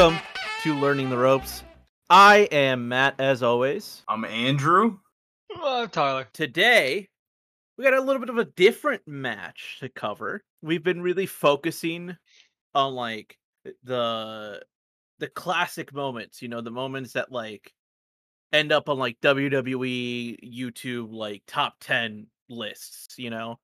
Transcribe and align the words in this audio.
Welcome 0.00 0.26
to 0.62 0.74
Learning 0.80 1.10
the 1.10 1.18
Ropes. 1.18 1.62
I 2.08 2.48
am 2.52 2.88
Matt, 2.88 3.20
as 3.20 3.42
always. 3.42 4.02
I'm 4.08 4.24
Andrew. 4.24 4.96
Oh, 5.54 5.86
Tyler. 5.88 6.26
Today, 6.32 7.06
we 7.76 7.84
got 7.84 7.92
a 7.92 8.00
little 8.00 8.18
bit 8.18 8.30
of 8.30 8.38
a 8.38 8.46
different 8.46 9.06
match 9.06 9.76
to 9.80 9.90
cover. 9.90 10.42
We've 10.62 10.82
been 10.82 11.02
really 11.02 11.26
focusing 11.26 12.16
on 12.74 12.94
like 12.94 13.36
the 13.84 14.62
the 15.18 15.28
classic 15.28 15.92
moments, 15.92 16.40
you 16.40 16.48
know, 16.48 16.62
the 16.62 16.70
moments 16.70 17.12
that 17.12 17.30
like 17.30 17.70
end 18.54 18.72
up 18.72 18.88
on 18.88 18.98
like 18.98 19.20
WWE 19.20 20.38
YouTube 20.42 21.12
like 21.12 21.42
top 21.46 21.74
10 21.82 22.26
lists, 22.48 23.18
you 23.18 23.28
know. 23.28 23.58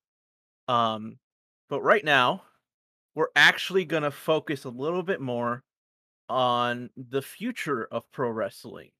Um 0.68 1.16
but 1.71 1.80
right 1.80 2.05
now, 2.05 2.43
we're 3.15 3.29
actually 3.34 3.87
going 3.87 4.02
to 4.02 4.10
focus 4.10 4.65
a 4.65 4.68
little 4.68 5.02
bit 5.02 5.23
more 5.23 5.65
on 6.29 6.91
the 6.97 7.23
future 7.23 7.89
of 7.91 8.11
pro 8.12 8.30
wrestling. 8.30 8.91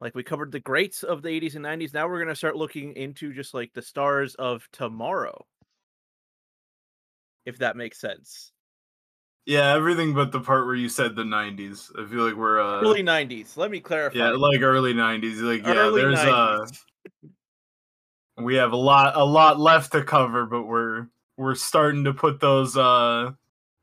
Like 0.00 0.14
we 0.14 0.22
covered 0.22 0.52
the 0.52 0.60
greats 0.60 1.02
of 1.02 1.22
the 1.22 1.28
80s 1.28 1.56
and 1.56 1.64
90s. 1.64 1.94
Now 1.94 2.06
we're 2.06 2.18
going 2.18 2.28
to 2.28 2.36
start 2.36 2.56
looking 2.56 2.94
into 2.94 3.32
just 3.32 3.54
like 3.54 3.72
the 3.72 3.82
stars 3.82 4.34
of 4.34 4.68
tomorrow. 4.72 5.46
If 7.46 7.58
that 7.58 7.76
makes 7.76 8.00
sense. 8.00 8.52
Yeah, 9.46 9.74
everything 9.74 10.12
but 10.12 10.32
the 10.32 10.40
part 10.40 10.66
where 10.66 10.74
you 10.74 10.88
said 10.88 11.14
the 11.14 11.22
90s. 11.22 11.90
I 11.96 12.10
feel 12.10 12.26
like 12.26 12.34
we're 12.34 12.60
uh 12.60 12.80
Early 12.80 13.04
90s. 13.04 13.56
Let 13.56 13.70
me 13.70 13.80
clarify. 13.80 14.18
yeah, 14.18 14.30
like 14.30 14.60
early 14.60 14.92
90s. 14.92 15.40
Like 15.40 15.62
yeah, 15.64 15.74
Early 15.74 16.02
there's 16.02 16.18
uh 16.18 16.66
we 18.38 18.56
have 18.56 18.72
a 18.72 18.76
lot 18.76 19.16
a 19.16 19.24
lot 19.24 19.60
left 19.60 19.92
to 19.92 20.02
cover, 20.02 20.46
but 20.46 20.64
we're 20.64 21.06
we're 21.36 21.54
starting 21.54 22.04
to 22.04 22.12
put 22.12 22.40
those 22.40 22.76
uh 22.76 23.32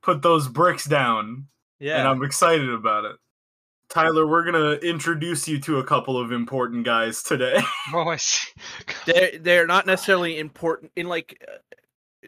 put 0.01 0.21
those 0.21 0.49
bricks 0.49 0.85
down 0.85 1.47
and. 1.91 2.07
I'm 2.07 2.23
excited 2.23 2.69
about 2.69 3.05
it. 3.05 3.15
Tyler, 3.89 4.25
we're 4.25 4.49
going 4.49 4.79
to 4.79 4.87
introduce 4.87 5.47
you 5.47 5.59
to 5.59 5.77
a 5.77 5.83
couple 5.83 6.17
of 6.17 6.31
important 6.31 6.83
guys 6.85 7.21
today. 7.21 7.61
Boys. 7.91 8.39
They're 9.05 9.37
they're 9.37 9.67
not 9.67 9.85
necessarily 9.85 10.39
important 10.39 10.91
in 10.95 11.07
like 11.07 11.43
uh, 11.47 11.57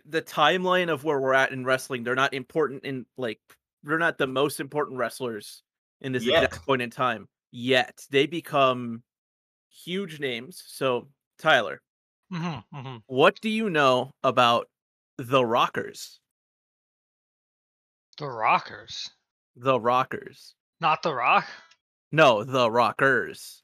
the 0.05 0.21
timeline 0.21 0.91
of 0.91 1.03
where 1.03 1.19
we're 1.19 1.33
at 1.33 1.51
in 1.51 1.63
wrestling. 1.63 2.03
They're 2.03 2.15
not 2.15 2.33
important 2.33 2.83
in 2.83 3.05
like 3.17 3.39
they're 3.83 3.97
not 3.97 4.17
the 4.17 4.27
most 4.27 4.59
important 4.59 4.99
wrestlers 4.99 5.63
in 6.01 6.11
this 6.11 6.23
Yet. 6.25 6.43
exact 6.43 6.65
point 6.65 6.81
in 6.81 6.89
time 6.89 7.27
yet. 7.51 8.05
They 8.11 8.25
become 8.27 9.03
huge 9.69 10.19
names. 10.19 10.63
So 10.67 11.07
Tyler, 11.39 11.81
hmm 12.31 12.57
hmm 12.73 12.97
what 13.07 13.39
do 13.41 13.49
you 13.49 13.69
know 13.69 14.11
about 14.23 14.67
the 15.17 15.45
Rockers? 15.45 16.19
The 18.17 18.27
Rockers. 18.27 19.09
The 19.55 19.79
Rockers. 19.79 20.55
Not 20.81 21.01
The 21.03 21.13
Rock? 21.13 21.45
No, 22.11 22.43
the 22.43 22.69
Rockers. 22.69 23.61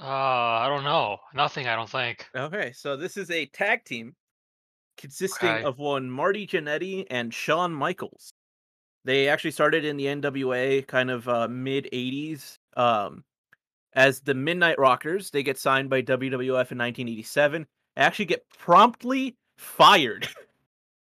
Uh, 0.00 0.06
I 0.06 0.66
don't 0.68 0.84
know. 0.84 1.18
Nothing, 1.34 1.66
I 1.68 1.76
don't 1.76 1.88
think. 1.88 2.26
Okay, 2.34 2.72
so 2.72 2.96
this 2.96 3.16
is 3.16 3.30
a 3.30 3.46
tag 3.46 3.84
team 3.84 4.14
consisting 4.96 5.48
Okay. 5.48 5.62
of 5.64 5.78
one 5.78 6.10
Marty 6.10 6.46
Jannetty 6.46 7.06
and 7.10 7.32
Shawn 7.32 7.72
Michaels. 7.72 8.32
They 9.04 9.28
actually 9.28 9.50
started 9.50 9.84
in 9.84 9.96
the 9.96 10.06
NWA 10.06 10.86
kind 10.86 11.10
of 11.10 11.28
uh, 11.28 11.46
mid 11.48 11.88
80s 11.92 12.56
um, 12.76 13.22
as 13.92 14.20
the 14.20 14.34
Midnight 14.34 14.78
Rockers. 14.78 15.30
They 15.30 15.42
get 15.42 15.58
signed 15.58 15.90
by 15.90 16.02
WWF 16.02 16.72
in 16.72 16.78
1987. 16.78 17.66
They 17.96 18.02
actually 18.02 18.24
get 18.24 18.48
promptly 18.58 19.36
fired. 19.58 20.26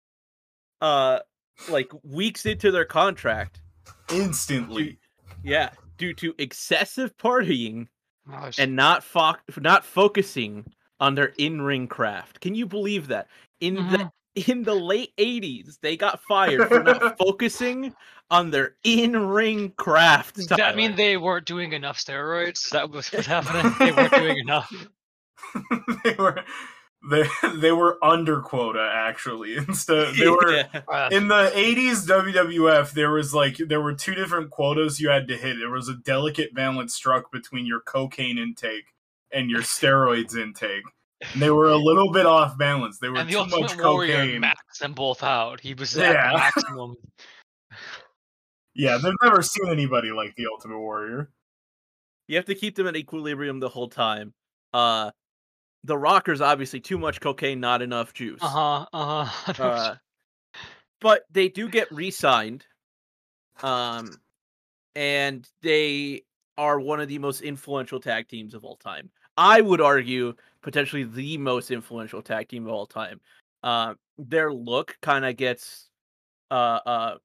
uh, 0.80 1.20
like 1.68 1.90
weeks 2.02 2.46
into 2.46 2.70
their 2.70 2.84
contract. 2.84 3.60
Instantly. 4.12 4.98
Yeah, 5.42 5.70
due 5.96 6.14
to 6.14 6.34
excessive 6.38 7.16
partying 7.16 7.88
oh, 8.28 8.32
Nice. 8.32 8.58
and 8.58 8.76
not 8.76 9.04
fo- 9.04 9.36
not 9.58 9.84
focusing 9.84 10.64
on 10.98 11.14
their 11.14 11.32
in-ring 11.38 11.88
craft. 11.88 12.40
Can 12.40 12.54
you 12.54 12.66
believe 12.66 13.08
that? 13.08 13.28
In 13.60 13.74
the 13.74 13.80
mm-hmm. 13.80 14.50
in 14.50 14.62
the 14.62 14.74
late 14.74 15.12
80s, 15.16 15.78
they 15.80 15.96
got 15.96 16.20
fired 16.22 16.68
for 16.68 16.82
not 16.82 17.18
focusing 17.24 17.94
on 18.30 18.50
their 18.50 18.76
in-ring 18.84 19.72
craft. 19.76 20.36
Does 20.36 20.46
that 20.48 20.76
mean 20.76 20.96
they 20.96 21.16
weren't 21.16 21.46
doing 21.46 21.72
enough 21.72 21.98
steroids? 21.98 22.64
Is 22.64 22.70
that 22.72 22.90
what's 22.90 23.12
what's 23.12 23.26
happening? 23.26 23.74
they 23.78 23.92
weren't 23.92 24.12
doing 24.12 24.38
enough. 24.44 24.72
they 26.04 26.14
were 26.18 26.44
they 27.08 27.24
they 27.56 27.72
were 27.72 27.98
under 28.04 28.40
quota 28.40 28.90
actually. 28.92 29.56
Instead 29.68 30.14
they 30.16 30.28
were 30.30 30.52
Yeah. 30.52 31.08
In 31.10 31.28
the 31.28 31.50
80s 31.54 32.06
WWF 32.06 32.92
there 32.92 33.10
was 33.12 33.32
like 33.32 33.56
there 33.56 33.80
were 33.80 33.94
two 33.94 34.14
different 34.14 34.50
quotas 34.50 35.00
you 35.00 35.08
had 35.08 35.28
to 35.28 35.36
hit. 35.36 35.56
There 35.58 35.70
was 35.70 35.88
a 35.88 35.94
delicate 35.94 36.54
balance 36.54 36.94
struck 36.94 37.30
between 37.32 37.64
your 37.66 37.80
cocaine 37.80 38.38
intake 38.38 38.92
and 39.32 39.48
your 39.50 39.62
steroids 39.62 40.36
intake. 40.36 40.82
And 41.32 41.42
they 41.42 41.50
were 41.50 41.68
a 41.68 41.76
little 41.76 42.10
bit 42.12 42.24
off 42.26 42.56
balance. 42.58 42.98
They 42.98 43.08
were 43.10 43.18
and 43.18 43.28
the 43.28 43.44
too 43.44 43.46
much 43.60 43.76
cocaine. 43.78 44.40
maxed 44.42 44.78
them 44.80 44.94
both 44.94 45.22
out. 45.22 45.60
He 45.60 45.74
was 45.74 45.96
at 45.98 46.12
Yeah. 46.14 46.32
maximum. 46.34 46.96
Yeah, 48.74 48.98
they've 49.02 49.12
never 49.22 49.42
seen 49.42 49.68
anybody 49.68 50.12
like 50.12 50.34
the 50.36 50.46
Ultimate 50.46 50.78
Warrior. 50.78 51.30
You 52.28 52.36
have 52.36 52.46
to 52.46 52.54
keep 52.54 52.76
them 52.76 52.86
at 52.86 52.96
equilibrium 52.96 53.60
the 53.60 53.68
whole 53.68 53.88
time. 53.88 54.32
Uh 54.72 55.10
the 55.84 55.96
Rockers 55.96 56.40
obviously 56.40 56.80
too 56.80 56.98
much 56.98 57.20
cocaine, 57.20 57.60
not 57.60 57.82
enough 57.82 58.12
juice. 58.12 58.40
Uh-huh. 58.42 58.86
Uh-huh. 58.92 59.52
Uh, 59.58 59.96
but 61.00 61.24
they 61.30 61.48
do 61.48 61.68
get 61.68 61.90
re-signed, 61.90 62.64
um, 63.62 64.20
and 64.94 65.48
they 65.62 66.22
are 66.58 66.78
one 66.78 67.00
of 67.00 67.08
the 67.08 67.18
most 67.18 67.40
influential 67.40 68.00
tag 68.00 68.28
teams 68.28 68.54
of 68.54 68.64
all 68.64 68.76
time. 68.76 69.10
I 69.36 69.62
would 69.62 69.80
argue 69.80 70.34
potentially 70.60 71.04
the 71.04 71.38
most 71.38 71.70
influential 71.70 72.20
tag 72.20 72.48
team 72.48 72.66
of 72.66 72.72
all 72.72 72.86
time. 72.86 73.20
Uh, 73.62 73.94
their 74.18 74.52
look 74.52 74.98
kind 75.00 75.24
of 75.24 75.36
gets, 75.36 75.88
uh, 76.50 76.80
uh, 76.84 77.18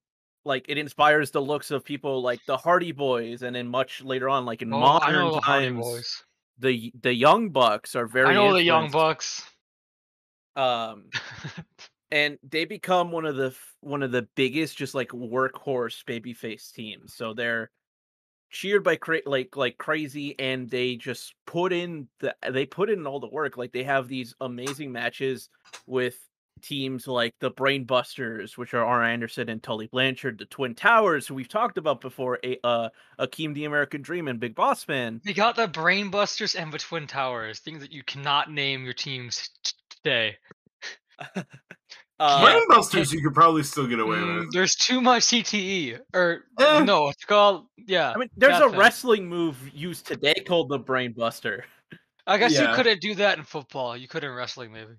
like 0.45 0.65
it 0.69 0.77
inspires 0.77 1.31
the 1.31 1.41
looks 1.41 1.71
of 1.71 1.83
people 1.83 2.21
like 2.21 2.39
the 2.45 2.55
Hardy 2.55 2.93
Boys, 2.93 3.41
and 3.41 3.55
then 3.55 3.67
much 3.67 4.03
later 4.03 4.29
on, 4.29 4.45
like 4.45 4.61
in 4.61 4.71
Oh, 4.71 4.79
modern 4.79 5.15
know 5.15 5.31
the 5.31 5.41
Hardy 5.41 5.67
times. 5.67 6.23
The 6.59 6.93
the 7.01 7.13
Young 7.13 7.49
Bucks 7.49 7.95
are 7.95 8.07
very. 8.07 8.29
I 8.29 8.33
know 8.33 8.53
the 8.53 8.63
Young. 8.63 8.91
Bucks. 8.91 9.43
Um, 10.55 11.09
and 12.11 12.37
they 12.49 12.65
become 12.65 13.11
one 13.11 13.25
of 13.25 13.35
the 13.35 13.55
one 13.81 14.03
of 14.03 14.11
the 14.11 14.27
biggest 14.35 14.77
just 14.77 14.95
like 14.95 15.09
workhorse 15.09 16.03
babyface 16.05 16.71
teams 16.71 17.13
so 17.13 17.33
they're 17.33 17.69
cheered 18.49 18.83
by 18.83 18.95
cra- 18.95 19.19
like 19.25 19.55
like 19.57 19.77
crazy 19.77 20.33
and 20.39 20.69
they 20.69 20.95
just 20.95 21.33
put 21.45 21.73
in 21.73 22.07
the 22.19 22.33
they 22.51 22.65
put 22.65 22.89
in 22.89 23.05
all 23.05 23.19
the 23.19 23.27
work 23.27 23.57
like 23.57 23.71
they 23.73 23.83
have 23.83 24.07
these 24.07 24.33
amazing 24.39 24.91
matches 24.91 25.49
with 25.87 26.17
teams 26.61 27.07
like 27.07 27.33
the 27.39 27.51
Brainbusters, 27.51 28.57
which 28.57 28.73
are 28.73 28.83
Arn 28.85 29.09
Anderson 29.09 29.49
and 29.49 29.61
Tully 29.61 29.87
Blanchard 29.87 30.37
the 30.39 30.45
twin 30.45 30.73
towers 30.75 31.27
who 31.27 31.35
we've 31.35 31.47
talked 31.49 31.77
about 31.77 32.01
before 32.01 32.39
a 32.43 32.57
uh 32.63 32.89
Akeem 33.19 33.53
the 33.53 33.65
American 33.65 34.01
Dream 34.01 34.27
and 34.27 34.39
Big 34.39 34.55
Boss 34.55 34.87
Man 34.87 35.21
We 35.25 35.33
got 35.33 35.55
the 35.55 35.67
Brainbusters 35.67 36.59
and 36.59 36.71
the 36.71 36.77
Twin 36.79 37.07
Towers, 37.07 37.59
things 37.59 37.81
that 37.81 37.91
you 37.91 38.03
cannot 38.03 38.51
name 38.51 38.83
your 38.85 38.93
teams 38.93 39.49
t- 39.63 39.71
today. 39.89 40.37
uh, 41.35 41.43
Brainbusters 42.45 43.11
you 43.13 43.21
could 43.21 43.33
probably 43.33 43.63
still 43.63 43.87
get 43.87 43.99
away 43.99 44.17
Mm, 44.17 44.39
with. 44.41 44.53
there's 44.53 44.75
too 44.75 45.01
much 45.01 45.23
CTE, 45.23 45.99
or 46.13 46.45
Eh. 46.59 46.83
no, 46.83 47.09
it's 47.09 47.25
called 47.25 47.67
yeah. 47.77 48.11
I 48.15 48.17
mean 48.17 48.29
there's 48.37 48.59
a 48.59 48.69
thing. 48.69 48.79
wrestling 48.79 49.27
move 49.27 49.57
used 49.73 50.07
today 50.07 50.35
called 50.47 50.69
the 50.69 50.79
Brainbuster. 50.79 51.61
I 52.27 52.37
guess 52.37 52.53
Yeah. 52.53 52.69
you 52.71 52.75
couldn't 52.75 53.01
do 53.01 53.15
that 53.15 53.37
in 53.37 53.43
football. 53.43 53.95
You 53.95 54.07
could 54.07 54.23
in 54.23 54.31
wrestling, 54.31 54.71
maybe. 54.73 54.93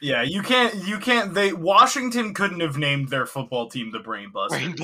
Yeah, 0.00 0.22
you 0.22 0.42
can't. 0.42 0.74
You 0.86 0.98
can't. 0.98 1.34
They 1.34 1.52
Washington 1.52 2.34
couldn't 2.34 2.60
have 2.60 2.78
named 2.78 3.08
their 3.08 3.26
football 3.26 3.68
team 3.68 3.90
the 3.90 3.98
Brainbusters. 3.98 4.52
I 4.52 4.58
think 4.60 4.76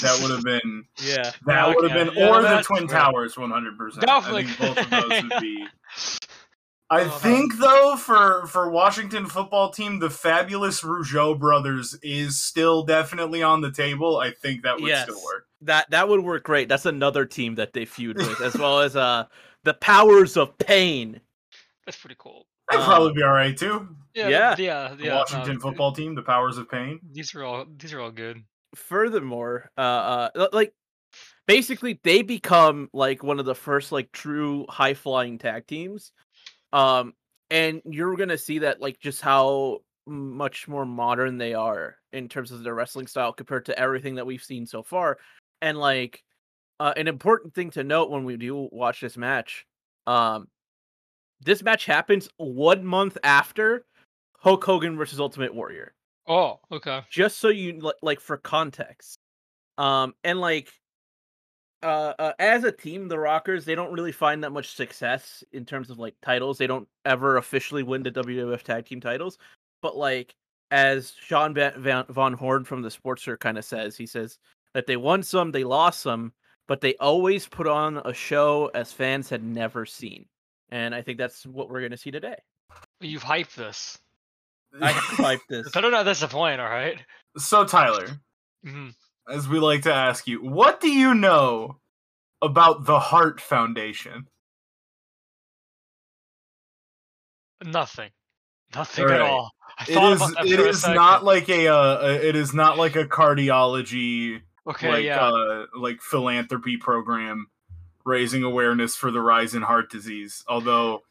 that 0.00 0.18
would 0.22 0.30
have 0.30 0.42
been 0.44 0.84
yeah 1.02 1.32
that 1.46 1.76
would 1.76 1.90
have 1.90 2.06
been 2.06 2.16
yeah, 2.16 2.28
or 2.28 2.42
the 2.42 2.62
Twin 2.62 2.88
fair. 2.88 2.98
Towers, 2.98 3.36
one 3.36 3.50
hundred 3.50 3.76
percent. 3.76 4.08
I 4.08 4.20
Definitely. 4.20 4.44
think 4.46 4.58
both 4.58 4.78
of 4.78 4.90
those 4.90 5.22
would 5.22 5.42
be. 5.42 5.66
I 6.90 7.02
Oh. 7.02 7.08
think 7.10 7.58
though 7.58 7.96
for 7.98 8.46
for 8.46 8.70
Washington 8.70 9.26
football 9.26 9.70
team, 9.70 9.98
the 9.98 10.08
fabulous 10.08 10.80
Rougeau 10.80 11.38
brothers 11.38 11.98
is 12.02 12.40
still 12.40 12.82
definitely 12.84 13.42
on 13.42 13.60
the 13.60 13.70
table. 13.70 14.16
I 14.18 14.30
think 14.30 14.62
that 14.62 14.80
would 14.80 14.88
Yes. 14.88 15.02
still 15.02 15.22
work. 15.22 15.46
That 15.60 15.90
that 15.90 16.08
would 16.08 16.20
work 16.24 16.44
great. 16.44 16.70
That's 16.70 16.86
another 16.86 17.26
team 17.26 17.56
that 17.56 17.74
they 17.74 17.84
feud 17.84 18.16
with, 18.16 18.40
as 18.40 18.56
well 18.56 18.80
as 18.80 18.96
uh 18.96 19.26
the 19.64 19.74
powers 19.74 20.38
of 20.38 20.56
pain. 20.56 21.20
That's 21.84 21.98
pretty 21.98 22.16
cool. 22.18 22.46
That'd 22.70 22.84
Um, 22.84 22.88
probably 22.90 23.12
be 23.14 23.22
all 23.22 23.32
right 23.32 23.56
too. 23.56 23.88
Yeah, 24.14 24.28
Yeah. 24.28 24.54
th- 24.54 24.66
yeah, 24.66 24.94
The 24.94 25.04
yeah. 25.04 25.16
Washington 25.16 25.52
th- 25.52 25.60
football 25.60 25.92
team, 25.92 26.14
the 26.14 26.22
powers 26.22 26.58
of 26.58 26.68
pain. 26.70 27.00
These 27.12 27.34
are 27.34 27.44
all 27.44 27.66
these 27.78 27.92
are 27.92 28.00
all 28.00 28.10
good. 28.10 28.42
Furthermore, 28.74 29.70
uh, 29.78 30.28
uh 30.34 30.48
like 30.52 30.74
basically 31.46 32.00
they 32.04 32.22
become 32.22 32.88
like 32.92 33.22
one 33.22 33.38
of 33.38 33.46
the 33.46 33.54
first 33.54 33.92
like 33.92 34.12
true 34.12 34.66
high 34.68 34.94
flying 34.94 35.38
tag 35.38 35.66
teams. 35.66 36.12
Um 36.72 37.14
and 37.50 37.80
you're 37.86 38.16
gonna 38.16 38.36
see 38.38 38.58
that 38.60 38.80
like 38.80 38.98
just 38.98 39.22
how 39.22 39.78
much 40.06 40.68
more 40.68 40.84
modern 40.86 41.38
they 41.38 41.54
are 41.54 41.96
in 42.12 42.28
terms 42.28 42.50
of 42.50 42.62
their 42.62 42.74
wrestling 42.74 43.06
style 43.06 43.32
compared 43.32 43.66
to 43.66 43.78
everything 43.78 44.14
that 44.16 44.26
we've 44.26 44.42
seen 44.42 44.66
so 44.66 44.82
far. 44.82 45.18
And 45.62 45.78
like 45.78 46.22
uh, 46.80 46.94
an 46.96 47.08
important 47.08 47.54
thing 47.54 47.70
to 47.72 47.82
note 47.84 48.10
when 48.10 48.24
we 48.24 48.36
do 48.36 48.68
watch 48.70 49.00
this 49.00 49.16
match, 49.16 49.66
um, 50.06 50.46
this 51.40 51.62
match 51.62 51.86
happens 51.86 52.28
one 52.36 52.84
month 52.84 53.16
after 53.22 53.84
Hulk 54.38 54.64
Hogan 54.64 54.96
versus 54.96 55.20
Ultimate 55.20 55.54
Warrior. 55.54 55.94
Oh, 56.26 56.60
okay. 56.70 57.02
Just 57.10 57.38
so 57.38 57.48
you 57.48 57.92
like 58.02 58.20
for 58.20 58.36
context, 58.36 59.18
um, 59.78 60.14
and 60.24 60.40
like, 60.40 60.68
uh, 61.82 62.12
uh, 62.18 62.32
as 62.38 62.64
a 62.64 62.72
team, 62.72 63.08
the 63.08 63.18
Rockers 63.18 63.64
they 63.64 63.74
don't 63.74 63.92
really 63.92 64.12
find 64.12 64.44
that 64.44 64.50
much 64.50 64.74
success 64.74 65.42
in 65.52 65.64
terms 65.64 65.90
of 65.90 65.98
like 65.98 66.14
titles. 66.22 66.58
They 66.58 66.66
don't 66.66 66.88
ever 67.04 67.36
officially 67.36 67.82
win 67.82 68.02
the 68.02 68.10
WWF 68.10 68.62
Tag 68.62 68.84
Team 68.84 69.00
titles, 69.00 69.38
but 69.80 69.96
like 69.96 70.34
as 70.70 71.14
Sean 71.20 71.54
Van, 71.54 72.04
Von 72.08 72.32
Horn 72.34 72.64
from 72.64 72.82
the 72.82 72.90
Sportster 72.90 73.38
kind 73.38 73.56
of 73.56 73.64
says, 73.64 73.96
he 73.96 74.06
says 74.06 74.38
that 74.74 74.86
they 74.86 74.96
won 74.96 75.22
some, 75.22 75.50
they 75.50 75.64
lost 75.64 76.00
some, 76.00 76.32
but 76.66 76.80
they 76.80 76.94
always 76.96 77.46
put 77.46 77.66
on 77.66 77.98
a 78.04 78.12
show 78.12 78.70
as 78.74 78.92
fans 78.92 79.30
had 79.30 79.42
never 79.42 79.86
seen. 79.86 80.26
And 80.70 80.94
I 80.94 81.02
think 81.02 81.18
that's 81.18 81.46
what 81.46 81.70
we're 81.70 81.80
going 81.80 81.92
to 81.92 81.96
see 81.96 82.10
today. 82.10 82.36
You've 83.00 83.24
hyped 83.24 83.54
this. 83.54 83.98
I 84.80 84.92
hyped 84.92 85.46
this. 85.48 85.74
I 85.76 85.80
don't 85.80 85.92
know. 85.92 86.04
That's 86.04 86.20
the 86.20 86.28
point. 86.28 86.60
All 86.60 86.68
right. 86.68 86.98
So 87.38 87.64
Tyler, 87.64 88.06
Mhm. 88.66 88.92
as 89.30 89.48
we 89.48 89.58
like 89.60 89.82
to 89.82 89.94
ask 89.94 90.26
you, 90.26 90.38
what 90.42 90.80
do 90.80 90.90
you 90.90 91.14
know 91.14 91.78
about 92.42 92.84
the 92.84 92.98
Hart 92.98 93.40
Foundation? 93.40 94.26
Nothing. 97.64 98.10
Nothing 98.74 99.04
All 99.06 99.10
at 99.12 99.20
all. 99.20 99.50
I 99.78 99.84
It 99.88 99.94
thought 99.94 100.12
is 100.12 100.20
about 100.20 100.34
that 100.34 100.46
it 100.46 100.56
for 100.56 100.66
a 100.66 100.68
is 100.68 100.80
second. 100.82 100.96
not 100.96 101.24
like 101.24 101.48
a 101.48 101.68
uh, 101.68 102.18
it 102.22 102.36
is 102.36 102.52
not 102.54 102.76
like 102.78 102.96
a 102.96 103.04
cardiology 103.04 104.40
okay. 104.68 104.88
like 104.90 105.04
yeah. 105.04 105.20
uh 105.28 105.66
like 105.76 106.00
philanthropy 106.02 106.76
program 106.76 107.46
raising 108.04 108.42
awareness 108.42 108.96
for 108.96 109.10
the 109.10 109.20
rise 109.20 109.54
in 109.54 109.62
heart 109.62 109.90
disease 109.90 110.44
although 110.48 111.02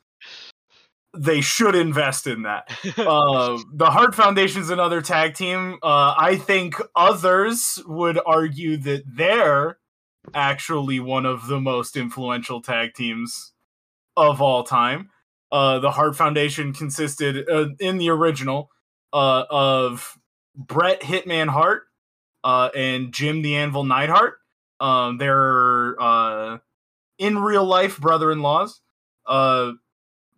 they 1.16 1.42
should 1.42 1.74
invest 1.74 2.28
in 2.28 2.44
that. 2.44 2.70
Uh, 2.98 3.58
the 3.74 3.90
Hart 3.90 4.14
Foundation 4.14 4.62
is 4.62 4.70
another 4.70 5.02
tag 5.02 5.34
team. 5.34 5.78
Uh, 5.82 6.14
i 6.18 6.36
think 6.36 6.76
others 6.96 7.82
would 7.88 8.20
argue 8.26 8.76
that 8.78 9.04
they're 9.08 9.78
actually 10.34 11.00
one 11.00 11.26
of 11.26 11.48
the 11.48 11.60
most 11.60 11.96
influential 11.96 12.62
tag 12.62 12.94
teams 12.94 13.54
of 14.16 14.42
all 14.42 14.64
time. 14.64 15.10
Uh, 15.52 15.80
the 15.80 15.92
Hart 15.92 16.16
Foundation 16.16 16.74
consisted 16.74 17.50
uh, 17.50 17.68
in 17.80 17.98
the 17.98 18.10
original 18.10 18.70
uh, 19.14 19.46
of 19.50 20.18
Bret 20.56 21.02
hitman 21.02 21.48
hart 21.48 21.84
uh, 22.44 22.70
and 22.76 23.14
Jim 23.14 23.42
the 23.42 23.56
Anvil 23.56 23.86
Neidhart. 23.86 24.40
Um, 24.80 25.18
they're 25.18 25.96
uh, 26.02 26.58
in 27.18 27.40
real 27.40 27.66
life 27.66 28.00
brother-in-laws. 28.00 28.82
Uh, 29.26 29.74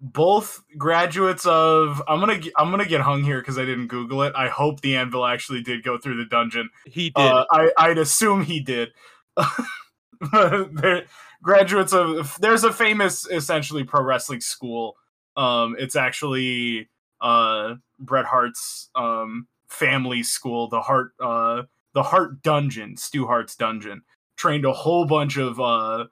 both 0.02 0.64
graduates 0.78 1.46
of 1.46 2.02
I'm 2.08 2.20
gonna 2.20 2.40
I'm 2.58 2.72
gonna 2.72 2.86
get 2.86 3.02
hung 3.02 3.24
here 3.24 3.40
because 3.40 3.58
I 3.58 3.66
didn't 3.66 3.88
Google 3.88 4.24
it. 4.24 4.34
I 4.36 4.48
hope 4.48 4.82
the 4.82 4.96
Anvil 4.96 5.26
actually 5.26 5.62
did 5.62 5.84
go 5.84 5.98
through 5.98 6.18
the 6.18 6.26
dungeon. 6.26 6.70
He 6.86 7.10
did. 7.10 7.22
Uh, 7.22 7.46
I 7.52 7.72
I'd 7.78 7.98
assume 7.98 8.44
he 8.44 8.62
did. 8.62 8.90
Graduates 11.42 11.94
of 11.94 12.38
there's 12.40 12.64
a 12.64 12.74
famous 12.74 13.28
essentially 13.30 13.84
pro 13.84 14.02
wrestling 14.02 14.42
school. 14.42 14.96
Um, 15.36 15.76
it's 15.78 15.96
actually 15.96 16.90
uh 17.22 17.76
Bret 18.00 18.26
Hart's 18.26 18.90
um 18.96 19.48
family 19.68 20.24
school, 20.24 20.70
the 20.70 20.82
Hart 20.82 21.12
uh 21.20 21.64
the 21.94 22.04
Hart 22.04 22.42
Dungeon, 22.42 22.96
Stu 22.96 23.26
Hart's 23.26 23.56
dungeon. 23.56 24.04
Trained 24.38 24.64
a 24.64 24.72
whole 24.72 25.06
bunch 25.06 25.38
of 25.38 25.60
uh 25.60 26.06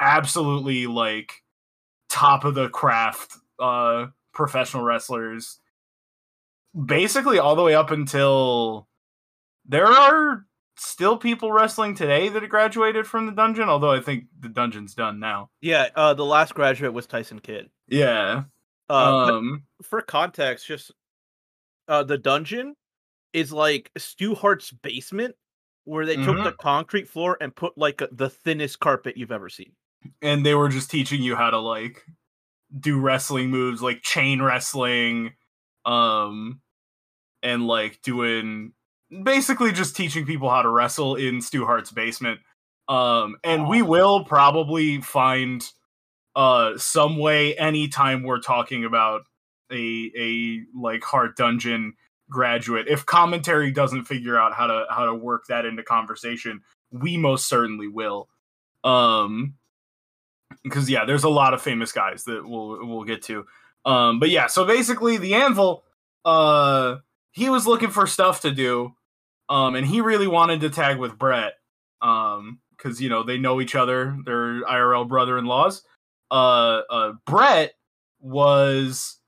absolutely 0.00 0.86
like 0.86 1.32
top 2.08 2.44
of 2.44 2.54
the 2.54 2.68
craft 2.68 3.36
uh 3.58 4.06
professional 4.32 4.82
wrestlers 4.82 5.58
basically 6.86 7.38
all 7.38 7.54
the 7.56 7.62
way 7.62 7.74
up 7.74 7.90
until 7.90 8.88
there 9.66 9.86
are 9.86 10.44
still 10.76 11.16
people 11.16 11.52
wrestling 11.52 11.94
today 11.94 12.28
that 12.28 12.48
graduated 12.48 13.06
from 13.06 13.26
the 13.26 13.32
dungeon 13.32 13.68
although 13.68 13.92
i 13.92 14.00
think 14.00 14.24
the 14.40 14.48
dungeon's 14.48 14.94
done 14.94 15.20
now 15.20 15.48
yeah, 15.60 15.88
uh, 15.94 16.12
the 16.14 16.24
last 16.24 16.54
graduate 16.54 16.92
was 16.92 17.06
Tyson 17.06 17.38
Kidd. 17.38 17.70
yeah 17.88 18.42
Uh, 18.90 18.94
um 19.32 19.62
for 19.82 20.00
context, 20.02 20.66
just 20.66 20.90
uh, 21.88 22.02
the 22.02 22.18
dungeon 22.18 22.74
is 23.32 23.52
like 23.52 23.90
Stu 23.98 24.34
Hart's 24.34 24.70
basement, 24.72 25.34
where 25.84 26.06
they 26.06 26.16
took 26.16 26.36
Mhm. 26.36 26.44
the 26.44 26.52
concrete 26.52 27.08
floor 27.08 27.36
and 27.40 27.54
put 27.54 27.76
like 27.76 28.00
a, 28.00 28.08
the 28.12 28.30
thinnest 28.30 28.80
carpet 28.80 29.16
you've 29.16 29.32
ever 29.32 29.48
seen. 29.48 29.72
And 30.22 30.44
they 30.44 30.54
were 30.54 30.68
just 30.68 30.90
teaching 30.90 31.22
you 31.22 31.36
how 31.36 31.50
to 31.50 31.58
like 31.58 32.02
do 32.78 32.98
wrestling 33.00 33.50
moves 33.50 33.82
like 33.82 34.02
chain 34.02 34.42
wrestling 34.42 35.32
um 35.84 36.60
and 37.42 37.66
like 37.66 38.00
doing 38.02 38.72
basically 39.22 39.70
just 39.70 39.94
teaching 39.94 40.26
people 40.26 40.50
how 40.50 40.62
to 40.62 40.68
wrestle 40.68 41.14
in 41.14 41.40
Stu 41.40 41.64
Hart's 41.64 41.92
basement. 41.92 42.40
Um 42.88 43.36
and 43.44 43.68
we 43.68 43.82
will 43.82 44.24
probably 44.24 45.00
find 45.00 45.64
uh 46.34 46.76
some 46.76 47.18
way 47.18 47.56
anytime 47.56 48.22
we're 48.22 48.40
talking 48.40 48.84
about 48.84 49.22
a 49.70 50.10
a 50.18 50.60
like 50.78 51.04
Hart 51.04 51.36
Dungeon 51.36 51.94
graduate 52.30 52.88
if 52.88 53.04
commentary 53.06 53.70
doesn't 53.70 54.04
figure 54.04 54.38
out 54.38 54.54
how 54.54 54.66
to 54.66 54.86
how 54.90 55.06
to 55.06 55.14
work 55.14 55.44
that 55.48 55.66
into 55.66 55.82
conversation 55.82 56.62
we 56.90 57.16
most 57.16 57.46
certainly 57.46 57.88
will. 57.88 58.28
Um 58.82 59.54
because 60.64 60.90
yeah, 60.90 61.04
there's 61.04 61.24
a 61.24 61.28
lot 61.28 61.54
of 61.54 61.62
famous 61.62 61.92
guys 61.92 62.24
that 62.24 62.48
we'll 62.48 62.84
we'll 62.86 63.04
get 63.04 63.22
to. 63.24 63.46
Um, 63.84 64.18
but 64.18 64.30
yeah, 64.30 64.46
so 64.46 64.64
basically 64.64 65.18
the 65.18 65.34
Anvil, 65.34 65.84
uh, 66.24 66.96
he 67.32 67.50
was 67.50 67.66
looking 67.66 67.90
for 67.90 68.06
stuff 68.06 68.40
to 68.40 68.50
do, 68.50 68.94
um, 69.48 69.74
and 69.74 69.86
he 69.86 70.00
really 70.00 70.26
wanted 70.26 70.60
to 70.62 70.70
tag 70.70 70.98
with 70.98 71.18
Bret, 71.18 71.54
um, 72.00 72.60
because 72.76 73.00
you 73.00 73.08
know 73.08 73.22
they 73.22 73.38
know 73.38 73.60
each 73.60 73.74
other, 73.74 74.16
they're 74.24 74.62
IRL 74.64 75.06
brother-in-laws. 75.06 75.82
Uh, 76.30 76.82
uh, 76.90 77.12
Bret 77.26 77.74
was 78.20 79.18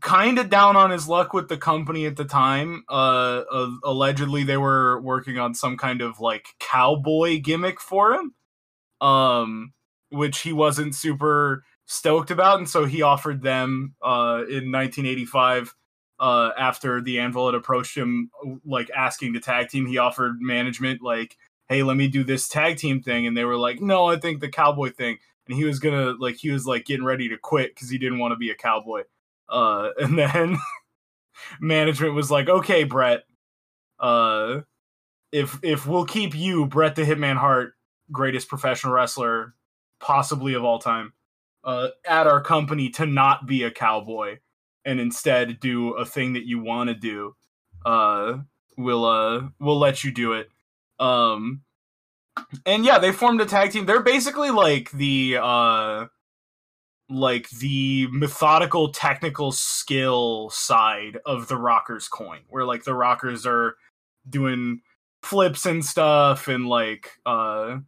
kind 0.00 0.38
of 0.38 0.50
down 0.50 0.76
on 0.76 0.90
his 0.90 1.08
luck 1.08 1.32
with 1.32 1.48
the 1.48 1.56
company 1.56 2.06
at 2.06 2.16
the 2.16 2.24
time. 2.24 2.84
Uh, 2.88 3.42
uh, 3.50 3.70
allegedly 3.84 4.44
they 4.44 4.58
were 4.58 5.00
working 5.00 5.38
on 5.38 5.54
some 5.54 5.76
kind 5.76 6.02
of 6.02 6.20
like 6.20 6.48
cowboy 6.60 7.40
gimmick 7.40 7.80
for 7.80 8.12
him. 8.12 8.34
Um, 9.00 9.72
which 10.10 10.40
he 10.40 10.52
wasn't 10.52 10.94
super 10.94 11.64
stoked 11.86 12.30
about, 12.30 12.58
and 12.58 12.68
so 12.68 12.84
he 12.84 13.02
offered 13.02 13.42
them 13.42 13.94
uh, 14.02 14.44
in 14.48 14.70
1985. 14.70 15.74
Uh, 16.20 16.50
after 16.58 17.00
the 17.00 17.20
Anvil 17.20 17.46
had 17.46 17.54
approached 17.54 17.96
him, 17.96 18.30
like 18.64 18.90
asking 18.90 19.34
to 19.34 19.40
tag 19.40 19.68
team, 19.68 19.86
he 19.86 19.98
offered 19.98 20.40
management 20.40 21.00
like, 21.00 21.36
"Hey, 21.68 21.82
let 21.82 21.96
me 21.96 22.08
do 22.08 22.24
this 22.24 22.48
tag 22.48 22.76
team 22.76 23.02
thing," 23.02 23.26
and 23.26 23.36
they 23.36 23.44
were 23.44 23.56
like, 23.56 23.80
"No, 23.80 24.06
I 24.06 24.16
think 24.16 24.40
the 24.40 24.48
cowboy 24.48 24.90
thing." 24.90 25.18
And 25.46 25.56
he 25.56 25.64
was 25.64 25.78
gonna 25.78 26.14
like 26.18 26.36
he 26.36 26.50
was 26.50 26.66
like 26.66 26.86
getting 26.86 27.04
ready 27.04 27.28
to 27.28 27.38
quit 27.38 27.74
because 27.74 27.88
he 27.88 27.98
didn't 27.98 28.18
want 28.18 28.32
to 28.32 28.36
be 28.36 28.50
a 28.50 28.56
cowboy. 28.56 29.04
Uh, 29.48 29.90
and 30.00 30.18
then 30.18 30.58
management 31.60 32.14
was 32.14 32.30
like, 32.30 32.48
"Okay, 32.48 32.84
Bret, 32.84 33.22
uh, 34.00 34.62
if 35.32 35.58
if 35.62 35.86
we'll 35.86 36.04
keep 36.04 36.34
you, 36.34 36.66
Bret 36.66 36.96
the 36.96 37.02
Hitman 37.02 37.36
Hart, 37.36 37.74
greatest 38.10 38.48
professional 38.48 38.92
wrestler 38.92 39.54
possibly 40.00 40.54
of 40.54 40.64
all 40.64 40.78
time, 40.78 41.12
uh, 41.64 41.88
at 42.06 42.26
our 42.26 42.40
company 42.40 42.88
to 42.90 43.06
not 43.06 43.46
be 43.46 43.64
a 43.64 43.70
cowboy 43.70 44.38
and 44.84 45.00
instead 45.00 45.60
do 45.60 45.90
a 45.94 46.04
thing 46.04 46.32
that 46.32 46.46
you 46.46 46.60
want 46.60 46.88
to 46.88 46.94
do, 46.94 47.34
uh, 47.84 48.38
we'll 48.76 49.04
uh, 49.04 49.48
we'll 49.60 49.78
let 49.78 50.04
you 50.04 50.10
do 50.10 50.32
it. 50.32 50.48
Um, 50.98 51.62
and 52.64 52.84
yeah, 52.84 52.98
they 52.98 53.12
formed 53.12 53.40
a 53.40 53.46
tag 53.46 53.72
team. 53.72 53.86
They're 53.86 54.02
basically 54.02 54.50
like 54.50 54.90
the 54.92 55.38
uh, 55.42 56.06
like 57.10 57.48
the 57.50 58.08
methodical 58.10 58.92
technical 58.92 59.52
skill 59.52 60.50
side 60.50 61.18
of 61.26 61.48
the 61.48 61.56
Rockers 61.56 62.08
coin, 62.08 62.40
where 62.48 62.64
like 62.64 62.84
the 62.84 62.94
Rockers 62.94 63.46
are 63.46 63.76
doing 64.28 64.80
flips 65.22 65.66
and 65.66 65.84
stuff, 65.84 66.48
and 66.48 66.68
like 66.68 67.10
uh, 67.26 67.78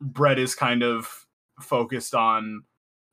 Bret 0.00 0.38
is 0.38 0.54
kind 0.54 0.82
of 0.82 1.25
focused 1.60 2.14
on 2.14 2.64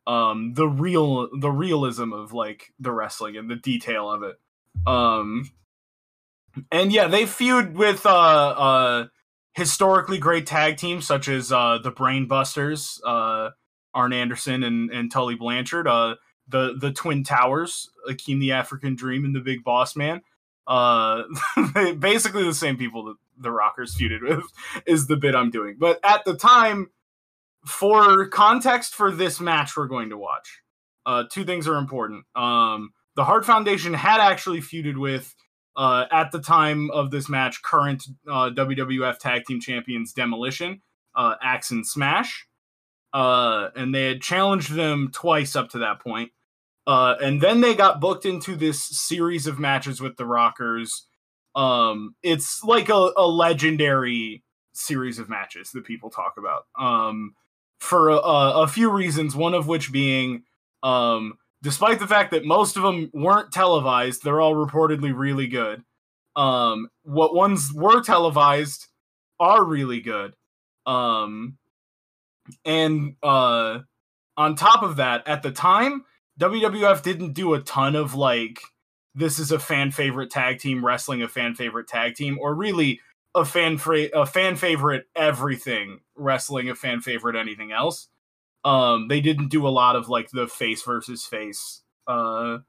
um 0.06 0.54
the 0.54 0.68
real 0.68 1.30
the 1.38 1.52
realism 1.52 2.12
of 2.14 2.34
like 2.34 2.74
the 2.80 2.92
wrestling 2.92 3.38
and 3.38 3.50
the 3.50 3.56
detail 3.56 4.10
of 4.10 4.24
it. 4.24 4.40
Um 4.86 5.50
and 6.72 6.92
yeah 6.92 7.08
they 7.08 7.26
feud 7.26 7.76
with 7.76 8.06
uh 8.06 8.10
uh 8.10 9.06
historically 9.54 10.18
great 10.18 10.46
tag 10.46 10.78
teams 10.78 11.08
such 11.08 11.28
as 11.28 11.52
uh 11.52 11.78
the 11.82 11.92
brainbusters 11.92 13.00
uh 13.06 13.50
arn 13.94 14.14
anderson 14.14 14.64
and 14.64 14.92
and 14.92 15.12
tully 15.12 15.36
blanchard 15.36 15.88
uh 15.88 16.16
the 16.48 16.76
the 16.80 16.92
twin 16.92 17.24
towers 17.24 17.90
akeem 18.10 18.40
the 18.40 18.52
african 18.52 18.96
dream 18.96 19.26
and 19.26 19.36
the 19.36 19.40
big 19.40 19.64
boss 19.64 19.96
man. 19.96 20.22
Uh 20.68 21.24
basically 22.00 22.44
the 22.44 22.54
same 22.54 22.78
people 22.78 23.06
that 23.06 23.16
the 23.38 23.52
rockers 23.52 23.96
feuded 23.96 24.22
with 24.22 24.46
is 24.86 25.08
the 25.08 25.18
bit 25.18 25.36
i'm 25.36 25.50
doing. 25.50 25.76
But 25.80 26.00
at 26.04 26.24
the 26.26 26.36
time 26.36 26.90
for 27.66 28.28
context 28.28 28.96
for 28.96 29.12
this 29.12 29.40
match 29.40 29.76
we're 29.76 29.88
going 29.88 30.10
to 30.10 30.18
watch, 30.18 30.62
uh, 31.06 31.24
two 31.30 31.44
things 31.44 31.68
are 31.68 31.78
important. 31.78 32.26
Um, 32.36 32.92
the 33.16 33.24
Hart 33.24 33.46
Foundation 33.46 33.94
had 33.94 34.20
actually 34.20 34.60
feuded 34.60 34.98
with, 34.98 35.36
uh, 35.76 36.06
at 36.12 36.32
the 36.32 36.40
time 36.40 36.90
of 36.92 37.12
this 37.12 37.30
match, 37.30 37.62
current 37.62 38.04
uh, 38.28 38.50
WWF 38.52 39.20
Tag 39.20 39.46
Team 39.46 39.60
Champions 39.60 40.14
Demolition, 40.14 40.82
uh, 41.16 41.36
Axe 41.42 41.72
and 41.72 41.86
Smash. 41.86 42.48
Uh, 43.14 43.70
and 43.76 43.94
they 43.94 44.06
had 44.06 44.22
challenged 44.22 44.74
them 44.74 45.12
twice 45.14 45.56
up 45.56 45.70
to 45.70 45.80
that 45.80 46.00
point. 46.00 46.32
Uh, 46.86 47.16
and 47.22 47.40
then 47.40 47.62
they 47.62 47.76
got 47.76 48.02
booked 48.02 48.26
into 48.26 48.56
this 48.56 48.84
series 48.84 49.48
of 49.48 49.60
matches 49.60 50.02
with 50.02 50.18
the 50.18 50.26
Rockers. 50.26 51.08
Um, 51.56 52.16
it's 52.24 52.64
like 52.64 52.90
a, 52.90 53.12
a 53.16 53.28
legendary 53.28 54.44
series 54.74 55.20
of 55.20 55.30
matches 55.30 55.72
that 55.72 55.86
people 55.86 56.10
talk 56.10 56.34
about. 56.38 56.66
Um, 56.78 57.36
for 57.84 58.10
a, 58.10 58.16
a 58.16 58.68
few 58.68 58.90
reasons, 58.90 59.36
one 59.36 59.54
of 59.54 59.68
which 59.68 59.92
being, 59.92 60.44
um, 60.84 61.34
despite 61.62 62.00
the 62.00 62.08
fact 62.08 62.32
that 62.32 62.46
most 62.46 62.78
of 62.78 62.84
them 62.84 63.12
weren't 63.14 63.52
televised, 63.52 64.24
they're 64.24 64.40
all 64.40 64.56
reportedly 64.56 65.14
really 65.16 65.48
good. 65.48 65.84
Um, 66.36 66.88
what 67.04 67.36
ones 67.36 67.72
were 67.74 68.02
televised 68.02 68.88
are 69.40 69.64
really 69.64 70.00
good. 70.00 70.34
Um, 70.86 71.58
and 72.64 73.16
uh, 73.22 73.80
on 74.38 74.56
top 74.56 74.82
of 74.82 74.96
that, 74.96 75.28
at 75.28 75.44
the 75.44 75.52
time, 75.52 76.06
WWF 76.40 77.04
didn't 77.04 77.34
do 77.34 77.54
a 77.54 77.60
ton 77.60 77.98
of 77.98 78.16
like, 78.16 78.60
this 79.14 79.40
is 79.40 79.52
a 79.52 79.60
fan 79.60 79.92
favorite 79.92 80.32
tag 80.32 80.60
team 80.60 80.86
wrestling 80.86 81.22
a 81.22 81.28
fan 81.28 81.54
favorite 81.54 81.88
tag 81.88 82.16
team, 82.16 82.40
or 82.40 82.56
really 82.56 83.02
a 83.36 83.46
fan 83.46 83.78
fra- 83.78 84.10
a 84.14 84.26
fan 84.26 84.56
favorite 84.56 85.06
everything 85.16 86.00
wrestling 86.16 86.70
a 86.70 86.76
fan 86.76 87.02
favorite 87.02 87.36
anything 87.36 87.72
else. 87.72 88.08
Um, 88.64 89.08
they 89.08 89.22
didn't 89.22 89.50
do 89.50 89.68
a 89.68 89.70
lot 89.70 89.96
of 89.96 90.08
like 90.10 90.30
the 90.32 90.48
face 90.48 90.84
versus 90.84 91.26
face 91.26 91.82
uh 92.08 92.60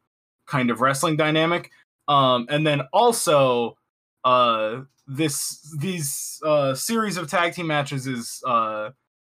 kind 0.47 0.71
of 0.71 0.81
wrestling 0.81 1.17
dynamic. 1.17 1.71
Um, 2.09 2.47
and 2.51 2.67
then 2.67 2.83
also 2.93 3.77
uh 4.25 4.83
this 5.07 5.61
these 5.79 6.41
uh 6.45 6.75
series 6.75 7.17
of 7.17 7.29
tag 7.31 7.55
team 7.55 7.67
matches 7.67 8.07
is 8.07 8.43
uh 8.47 8.91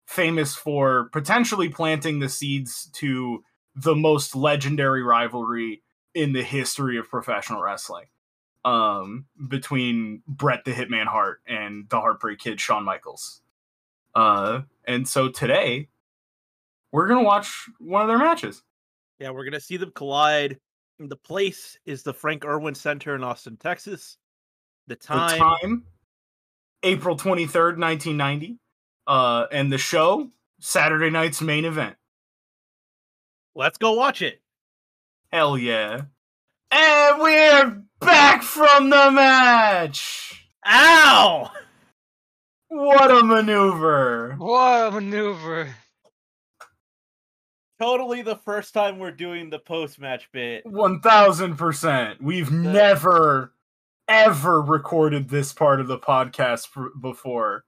famous 0.08 0.56
for 0.56 1.10
potentially 1.14 1.70
planting 1.70 2.20
the 2.20 2.28
seeds 2.30 2.90
to 2.94 3.44
the 3.76 3.96
most 3.96 4.36
legendary 4.36 5.02
rivalry 5.02 5.82
in 6.14 6.34
the 6.34 6.44
history 6.44 6.98
of 6.98 7.10
professional 7.10 7.62
wrestling 7.62 8.06
um, 8.66 9.26
between 9.48 10.22
Bret 10.28 10.64
the 10.66 10.72
Hitman 10.72 11.06
Hart 11.08 11.42
and 11.48 11.90
the 11.90 12.00
Heartbreak 12.00 12.40
Kid 12.40 12.60
Shawn 12.60 12.84
Michaels. 12.84 13.42
Uh, 14.14 14.62
and 14.86 15.08
so 15.08 15.30
today 15.30 15.88
we're 16.92 17.08
gonna 17.08 17.24
watch 17.24 17.70
one 17.80 18.02
of 18.02 18.08
their 18.08 18.18
matches. 18.18 18.64
Yeah, 19.20 19.32
we're 19.32 19.46
gonna 19.46 19.60
see 19.60 19.78
them 19.78 19.92
collide. 19.96 20.60
The 21.00 21.16
place 21.16 21.78
is 21.86 22.04
the 22.04 22.14
Frank 22.14 22.46
Erwin 22.46 22.76
Center 22.76 23.16
in 23.16 23.24
Austin, 23.24 23.58
Texas. 23.58 24.18
The 24.88 24.96
time, 24.96 25.32
The 25.32 25.38
time 25.38 25.84
April 26.84 27.16
23rd, 27.16 27.78
1990. 27.80 28.58
Uh, 29.08 29.48
and 29.52 29.72
the 29.72 29.78
show 29.78 30.30
Saturday 30.60 31.10
night's 31.10 31.42
main 31.42 31.66
event. 31.66 31.96
let's 33.56 33.78
go 33.78 33.94
watch 33.94 34.22
it. 34.22 34.42
Hell 35.32 35.58
yeah. 35.58 36.04
And 36.72 37.20
we're 37.22 37.84
back 38.00 38.44
from 38.44 38.90
the 38.90 39.12
match. 39.12 40.48
Ow! 40.66 41.52
What 42.70 43.12
a 43.12 43.24
maneuver. 43.24 44.36
What 44.38 44.88
a 44.88 44.92
maneuver! 44.92 45.76
Totally 47.80 48.22
the 48.22 48.38
first 48.38 48.74
time 48.74 49.00
we're 49.00 49.12
doing 49.12 49.50
the 49.50 49.60
post 49.60 50.00
match 50.00 50.30
bit. 50.32 50.64
1000%. 50.66 52.22
We've 52.22 52.52
never, 52.52 53.54
ever 54.08 54.62
recorded 54.62 55.28
this 55.30 55.52
part 55.52 55.82
of 55.82 55.88
the 55.88 55.98
podcast 55.98 56.72
pr- 56.72 56.98
before. 57.02 57.66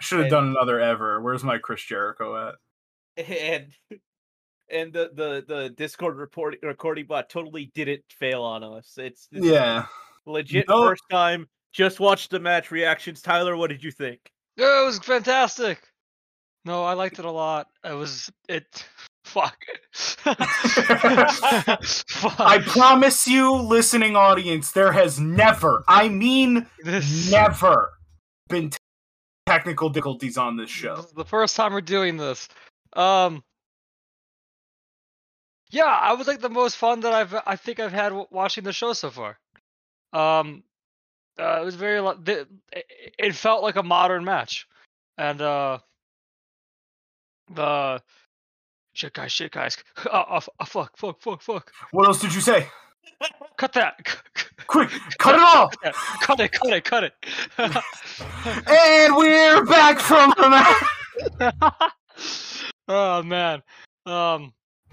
I 0.00 0.02
should 0.02 0.16
have 0.18 0.24
And- 0.24 0.30
done 0.32 0.48
another 0.48 0.80
ever. 0.80 1.20
Where's 1.20 1.44
my 1.44 1.58
Chris 1.58 1.82
Jericho 1.84 2.48
at? 2.48 2.54
and 3.28 3.72
and 4.72 4.92
the 4.92 5.10
the 5.14 5.44
the 5.46 5.70
Discord 5.70 6.16
report 6.16 6.56
recording 6.62 7.06
bot 7.06 7.28
totally 7.28 7.70
didn't 7.74 8.02
fail 8.10 8.42
on 8.42 8.64
us. 8.64 8.94
It's, 8.98 9.28
it's 9.32 9.44
Yeah. 9.46 9.86
legit 10.26 10.66
No. 10.68 10.88
first 10.88 11.02
time. 11.10 11.48
Just 11.72 12.00
watched 12.00 12.30
the 12.30 12.38
match 12.40 12.70
reactions. 12.70 13.22
Tyler, 13.22 13.56
what 13.56 13.70
did 13.70 13.82
you 13.82 13.90
think? 13.90 14.20
Oh, 14.60 14.82
it 14.82 14.86
was 14.86 14.98
fantastic. 14.98 15.78
No, 16.64 16.84
I 16.84 16.92
liked 16.92 17.18
it 17.18 17.24
a 17.24 17.30
lot. 17.30 17.68
It 17.84 17.94
was 17.94 18.30
it. 18.48 18.86
Fuck. 19.24 19.56
Fuck. 19.94 20.36
I 22.40 22.58
promise 22.66 23.26
you, 23.26 23.52
listening 23.54 24.16
audience, 24.16 24.72
there 24.72 24.92
has 24.92 25.18
never, 25.18 25.84
I 25.88 26.08
mean, 26.08 26.66
this 26.84 27.30
never 27.30 27.92
been 28.48 28.70
technical 29.46 29.88
difficulties 29.88 30.36
on 30.36 30.56
this 30.56 30.70
show. 30.70 30.96
This 30.96 31.06
is 31.06 31.12
the 31.12 31.24
first 31.24 31.56
time 31.56 31.72
we're 31.72 31.80
doing 31.80 32.16
this. 32.16 32.48
Um. 32.94 33.42
Yeah, 35.72 35.84
I 35.86 36.12
was 36.12 36.26
like 36.26 36.40
the 36.40 36.50
most 36.50 36.76
fun 36.76 37.00
that 37.00 37.14
I've 37.14 37.34
I 37.46 37.56
think 37.56 37.80
I've 37.80 37.92
had 37.92 38.12
watching 38.30 38.62
the 38.62 38.74
show 38.74 38.92
so 38.92 39.10
far. 39.10 39.38
Um, 40.12 40.62
uh, 41.40 41.60
it 41.62 41.64
was 41.64 41.76
very 41.76 41.98
it 43.18 43.34
felt 43.34 43.62
like 43.62 43.76
a 43.76 43.82
modern 43.82 44.22
match, 44.22 44.68
and 45.16 45.40
uh, 45.40 45.78
the 47.54 48.02
shit 48.92 49.14
guys, 49.14 49.32
shit 49.32 49.50
guys, 49.50 49.78
oh, 50.12 50.24
oh, 50.30 50.40
oh, 50.60 50.64
fuck, 50.66 50.94
fuck, 50.98 51.22
fuck, 51.22 51.40
fuck, 51.40 51.72
What 51.90 52.06
else 52.06 52.20
did 52.20 52.34
you 52.34 52.42
say? 52.42 52.68
cut 53.56 53.72
that, 53.72 54.14
Quick, 54.66 54.90
cut 55.18 55.36
it 55.36 55.40
off! 55.40 55.74
cut 56.20 56.38
it, 56.38 56.52
cut 56.52 56.72
it, 56.74 56.84
cut 56.84 57.04
it. 57.04 57.14
And 58.68 59.16
we're 59.16 59.64
back 59.64 60.00
from 60.00 60.34
the 60.36 60.50
match. 61.40 62.64
oh 62.88 63.22
man. 63.22 63.62
Um 64.04 64.52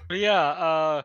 but 0.10 0.18
yeah, 0.18 0.42
uh 0.42 1.02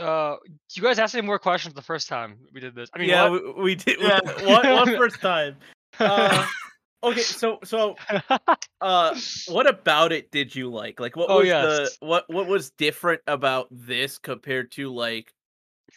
uh 0.00 0.36
you 0.74 0.82
guys 0.82 0.98
asked 0.98 1.14
me 1.14 1.20
more 1.20 1.38
questions 1.38 1.74
the 1.74 1.82
first 1.82 2.08
time 2.08 2.38
we 2.52 2.60
did 2.60 2.74
this. 2.74 2.90
I 2.92 2.98
mean 2.98 3.08
yeah, 3.08 3.28
what? 3.28 3.56
we, 3.56 3.62
we 3.62 3.74
did 3.76 3.98
Yeah. 4.00 4.18
one, 4.44 4.70
one 4.72 4.96
first 4.96 5.20
time. 5.20 5.56
Uh, 6.00 6.46
okay, 7.04 7.20
so 7.20 7.58
so 7.64 7.94
uh, 8.80 9.18
what 9.48 9.66
about 9.68 10.12
it 10.12 10.30
did 10.30 10.54
you 10.54 10.68
like? 10.70 11.00
Like, 11.00 11.16
what 11.16 11.30
Oh, 11.30 11.38
was 11.38 11.46
yes. 11.46 11.96
the 12.00 12.06
what 12.06 12.24
what 12.28 12.46
was 12.46 12.70
different 12.72 13.22
about 13.26 13.68
this 13.70 14.18
compared 14.18 14.72
to 14.72 14.92
like 14.92 15.32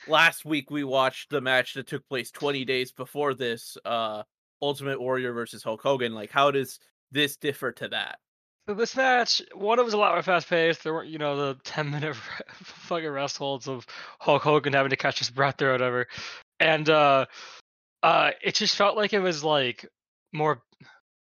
last 0.08 0.46
week 0.46 0.72
we 0.72 0.84
watched 0.84 1.30
the 1.30 1.42
match 1.42 1.74
that 1.74 1.88
took 1.88 2.08
place 2.08 2.32
20 2.32 2.64
days 2.64 2.92
before 2.94 3.34
this, 3.34 3.78
uh, 3.84 4.24
Ultimate 4.62 5.02
Warrior 5.02 5.34
versus 5.34 5.64
Hulk 5.64 5.82
Hogan. 5.82 6.14
Like, 6.14 6.32
how 6.32 6.52
does 6.52 6.80
this 7.12 7.36
differ 7.36 7.72
to 7.74 7.90
that? 7.90 8.20
This 8.74 8.96
match, 8.96 9.42
one, 9.54 9.80
it 9.80 9.86
was 9.86 9.94
a 9.94 9.98
lot 9.98 10.14
more 10.14 10.22
fast 10.22 10.50
paced. 10.50 10.84
There 10.84 10.94
weren't, 10.94 11.10
you 11.10 11.18
know, 11.18 11.36
the 11.36 11.60
ten 11.64 11.90
minute 11.90 12.16
fucking 12.62 13.10
rest 13.10 13.38
holds 13.38 13.68
of 13.68 13.86
Hulk 14.20 14.44
Hogan 14.44 14.74
having 14.74 14.90
to 14.92 14.96
catch 14.96 15.20
his 15.20 15.30
breath 15.30 15.62
or 15.62 15.72
whatever. 15.72 16.08
And 16.60 16.90
uh 16.90 17.26
uh 18.04 18.32
it 18.44 18.56
just 18.56 18.76
felt 18.76 18.98
like 18.98 19.14
it 19.14 19.20
was 19.20 19.44
like 19.44 19.86
more 20.34 20.62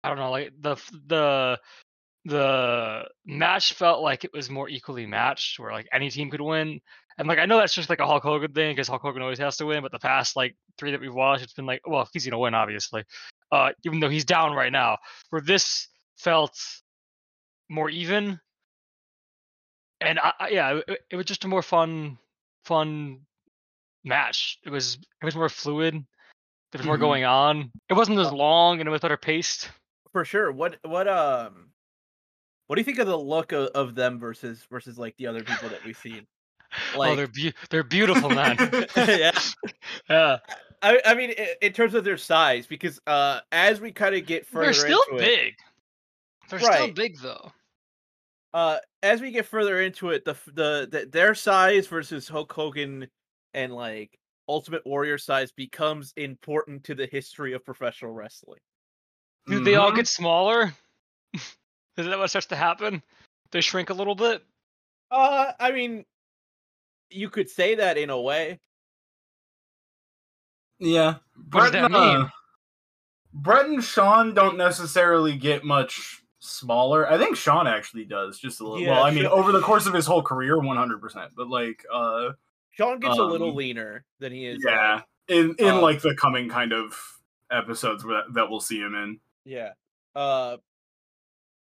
I 0.04 0.10
don't 0.10 0.18
know, 0.18 0.32
like 0.32 0.54
the 0.60 0.76
the 1.08 1.60
the 2.26 3.04
match 3.26 3.74
felt 3.74 4.02
like 4.02 4.24
it 4.24 4.34
was 4.34 4.50
more 4.50 4.68
equally 4.68 5.06
matched 5.06 5.60
where 5.60 5.72
like 5.72 5.88
any 5.94 6.10
team 6.10 6.30
could 6.32 6.42
win. 6.42 6.80
And 7.18 7.28
like 7.28 7.40
I 7.40 7.46
know 7.46 7.58
that's 7.58 7.76
just 7.76 7.90
like 7.90 8.00
a 8.00 8.08
Hulk 8.08 8.24
Hogan 8.24 8.54
thing 8.54 8.76
because 8.76 8.88
Hulk 8.88 9.02
Hogan 9.02 9.22
always 9.22 9.40
has 9.40 9.58
to 9.58 9.66
win, 9.66 9.82
but 9.82 9.92
the 9.92 10.00
past 10.00 10.36
like 10.36 10.56
three 10.78 10.92
that 10.92 11.02
we've 11.02 11.14
watched, 11.14 11.44
it's 11.44 11.54
been 11.54 11.66
like, 11.66 11.82
well, 11.88 12.10
he's 12.14 12.26
gonna 12.26 12.40
win, 12.40 12.54
obviously. 12.54 13.04
Uh 13.52 13.72
even 13.84 14.00
though 14.00 14.10
he's 14.10 14.26
down 14.26 14.54
right 14.54 14.72
now. 14.72 14.98
Where 15.30 15.42
this 15.42 15.88
felt 16.18 16.58
more 17.70 17.90
even. 17.90 18.40
And 20.02 20.20
I, 20.20 20.34
I- 20.40 20.50
yeah, 20.50 20.80
it, 20.88 21.00
it 21.12 21.16
was 21.16 21.26
just 21.26 21.46
a 21.46 21.48
more 21.48 21.62
fun 21.62 22.18
fun 22.66 23.20
match. 24.04 24.60
It 24.66 24.70
was 24.70 24.96
it 25.22 25.26
was 25.26 25.36
more 25.36 25.50
fluid. 25.50 25.94
There 26.72 26.80
was 26.80 26.86
more 26.86 26.98
Mhm. 26.98 27.02
going 27.02 27.24
on. 27.24 27.72
It 27.90 27.94
wasn't 27.94 28.20
as 28.20 28.32
long 28.32 28.80
and 28.80 28.88
it 28.88 28.92
was 28.92 29.02
better 29.02 29.18
paced. 29.18 29.72
For 30.12 30.26
sure. 30.26 30.52
What 30.52 30.78
what 30.84 31.08
um, 31.08 31.70
what 32.68 32.76
do 32.76 32.82
you 32.82 32.86
think 32.86 33.00
of 33.00 33.08
the 33.08 33.18
look 33.18 33.52
of, 33.52 33.68
of 33.70 33.96
them 33.96 34.20
versus 34.20 34.66
versus 34.70 34.98
like 34.98 35.16
the 35.18 35.28
other 35.28 35.44
people 35.44 35.70
that 35.70 35.84
we've 35.86 35.98
seen? 35.98 36.26
oh, 36.96 37.16
they're 37.16 37.28
beau 37.28 37.52
they're 37.70 37.84
beautiful, 37.84 38.30
man. 38.30 38.58
yeah. 38.98 39.32
yeah. 40.10 40.38
I, 40.82 41.00
I 41.06 41.14
mean, 41.16 41.34
in 41.62 41.72
terms 41.74 41.94
of 41.94 42.04
their 42.04 42.18
size, 42.18 42.68
because 42.68 43.00
uh, 43.08 43.40
as 43.52 43.80
we 43.80 43.92
kind 43.92 44.14
of 44.14 44.26
get 44.26 44.46
further 44.46 44.66
They're 44.66 44.74
still 44.74 45.02
into 45.12 45.24
it, 45.24 45.54
big. 46.50 46.60
They're 46.62 46.74
still 46.74 46.92
big 46.94 47.18
though. 47.20 47.52
uh, 48.54 48.78
as 49.04 49.22
we 49.22 49.32
get 49.32 49.46
further 49.46 49.82
into 49.82 50.10
it, 50.10 50.26
the 50.26 50.36
the, 50.48 50.88
the 50.92 51.10
their 51.12 51.36
size 51.36 51.88
versus 51.88 52.28
Hulk 52.28 52.52
Hogan 52.52 53.08
and 53.54 53.74
like 53.74 54.18
Ultimate 54.48 54.86
Warrior 54.86 55.18
size 55.18 55.52
becomes 55.52 56.14
important 56.18 56.84
to 56.86 56.96
the 56.96 57.08
history 57.08 57.54
of 57.54 57.66
professional 57.66 58.12
wrestling. 58.12 58.60
Dude, 59.48 59.66
they 59.66 59.76
all 59.76 59.92
Mhm. 59.92 59.96
get 59.98 60.08
smaller. 60.08 60.74
Is 61.34 62.06
that 62.06 62.18
what 62.18 62.30
starts 62.30 62.48
to 62.48 62.56
happen? 62.56 63.02
They 63.52 63.62
shrink 63.62 63.90
a 63.90 63.94
little 63.94 64.16
bit. 64.16 64.44
Uh, 65.12 65.52
I 65.60 65.72
mean, 65.72 66.04
you 67.10 67.30
could 67.30 67.50
say 67.50 67.76
that 67.76 67.98
in 67.98 68.10
a 68.10 68.20
way. 68.20 68.60
Yeah. 70.80 71.16
What 71.52 71.62
does 71.62 71.72
that 71.72 71.86
and, 71.86 71.96
uh, 71.96 72.18
mean? 72.20 72.32
Bret 73.34 73.66
and 73.68 73.84
Shawn 73.84 74.34
don't 74.34 74.58
necessarily 74.58 75.38
get 75.38 75.64
much 75.64 76.22
smaller. 76.48 77.10
I 77.10 77.18
think 77.18 77.36
Shawn 77.36 77.68
actually 77.68 78.06
does 78.06 78.40
just 78.40 78.60
a 78.62 78.64
little. 78.64 78.80
Yeah, 78.80 78.92
well, 78.92 79.04
I 79.04 79.12
mean, 79.12 79.24
Shawn- 79.24 79.32
over 79.40 79.52
the 79.52 79.62
course 79.62 79.86
of 79.86 79.94
his 79.94 80.06
whole 80.06 80.22
career, 80.22 80.60
one 80.60 80.78
hundred 80.78 81.02
percent. 81.02 81.32
But 81.36 81.50
like, 81.50 81.86
uh, 81.92 82.32
Shawn 82.72 83.00
gets 83.00 83.18
a 83.18 83.24
little 83.24 83.50
Um, 83.50 83.56
leaner 83.56 84.06
than 84.20 84.32
he 84.32 84.46
is. 84.46 84.64
yeah, 84.66 84.96
like- 84.96 85.06
in 85.28 85.56
in 85.60 85.68
uh, 85.76 85.82
like 85.82 86.02
the 86.02 86.16
coming 86.16 86.50
kind 86.50 86.72
of 86.74 86.96
episodes 87.52 88.04
that, 88.04 88.24
that 88.34 88.50
we'll 88.50 88.60
see 88.60 88.80
him 88.80 88.96
in. 88.96 89.20
yeah. 89.44 89.74
Uh, 90.16 90.58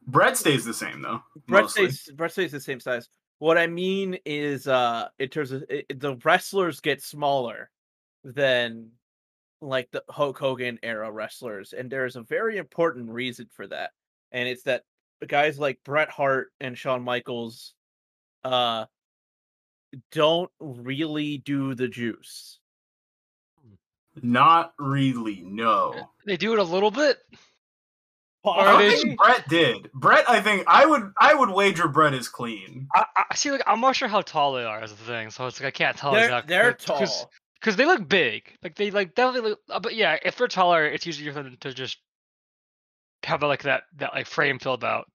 Bret 0.07 0.35
stays 0.35 0.65
the 0.65 0.73
same 0.73 1.01
though. 1.01 1.21
Bret 1.47 1.63
mostly. 1.63 1.91
stays 1.91 2.15
Bret 2.15 2.31
stays 2.31 2.51
the 2.51 2.59
same 2.59 2.79
size. 2.79 3.07
What 3.39 3.57
I 3.57 3.67
mean 3.67 4.17
is, 4.25 4.67
uh, 4.67 5.07
in 5.19 5.29
terms 5.29 5.51
of 5.51 5.63
it, 5.69 5.99
the 5.99 6.15
wrestlers 6.23 6.79
get 6.79 7.01
smaller 7.01 7.69
than 8.23 8.91
like 9.61 9.89
the 9.91 10.03
Hulk 10.09 10.37
Hogan 10.39 10.79
era 10.83 11.11
wrestlers, 11.11 11.73
and 11.73 11.89
there 11.89 12.05
is 12.05 12.15
a 12.15 12.23
very 12.23 12.57
important 12.57 13.09
reason 13.09 13.47
for 13.51 13.67
that, 13.67 13.91
and 14.31 14.47
it's 14.47 14.63
that 14.63 14.83
guys 15.27 15.59
like 15.59 15.79
Bret 15.83 16.09
Hart 16.09 16.51
and 16.59 16.77
Shawn 16.77 17.03
Michaels, 17.03 17.73
uh, 18.43 18.85
don't 20.11 20.49
really 20.59 21.37
do 21.39 21.75
the 21.75 21.87
juice. 21.87 22.59
Not 24.21 24.73
really. 24.77 25.41
No. 25.45 26.09
They 26.25 26.37
do 26.37 26.53
it 26.53 26.59
a 26.59 26.63
little 26.63 26.91
bit. 26.91 27.17
I 28.43 28.49
Are 28.49 28.81
they- 28.81 28.95
think 28.95 29.17
Bret 29.19 29.47
did. 29.47 29.91
Bret, 29.93 30.27
I 30.29 30.41
think 30.41 30.63
I 30.67 30.85
would 30.85 31.11
I 31.19 31.33
would 31.35 31.49
wager 31.51 31.87
Bret 31.87 32.13
is 32.15 32.27
clean. 32.27 32.87
I, 32.95 33.05
I 33.29 33.35
see. 33.35 33.51
Like, 33.51 33.61
I'm 33.67 33.79
not 33.81 33.95
sure 33.95 34.07
how 34.07 34.21
tall 34.21 34.53
they 34.53 34.63
are 34.63 34.81
as 34.81 34.91
a 34.91 34.95
thing, 34.95 35.29
so 35.29 35.45
it's 35.45 35.59
like 35.61 35.67
I 35.67 35.71
can't 35.71 35.95
tell 35.95 36.11
They're 36.13 36.23
exactly. 36.25 36.49
they're 36.55 36.71
Because 36.71 37.19
tall. 37.19 37.31
because 37.59 37.75
they 37.75 37.85
look 37.85 38.09
big. 38.09 38.51
Like 38.63 38.75
they 38.75 38.89
like 38.89 39.13
definitely. 39.13 39.51
Look, 39.51 39.59
uh, 39.69 39.79
but 39.79 39.93
yeah, 39.93 40.17
if 40.25 40.37
they're 40.37 40.47
taller, 40.47 40.85
it's 40.87 41.05
easier 41.05 41.31
for 41.33 41.43
them 41.43 41.55
to 41.61 41.71
just 41.71 41.99
have 43.23 43.43
like 43.43 43.63
that 43.63 43.83
that 43.97 44.13
like 44.13 44.27
frame 44.27 44.59
filled 44.59 44.83
out. 44.83 45.05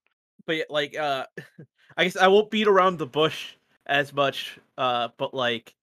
but 0.46 0.58
like 0.70 0.96
uh 0.96 1.24
i 1.96 2.04
guess 2.04 2.16
i 2.16 2.28
won't 2.28 2.50
beat 2.50 2.68
around 2.68 2.98
the 2.98 3.06
bush 3.06 3.54
as 3.86 4.12
much 4.12 4.58
uh 4.78 5.08
but 5.18 5.34
like 5.34 5.74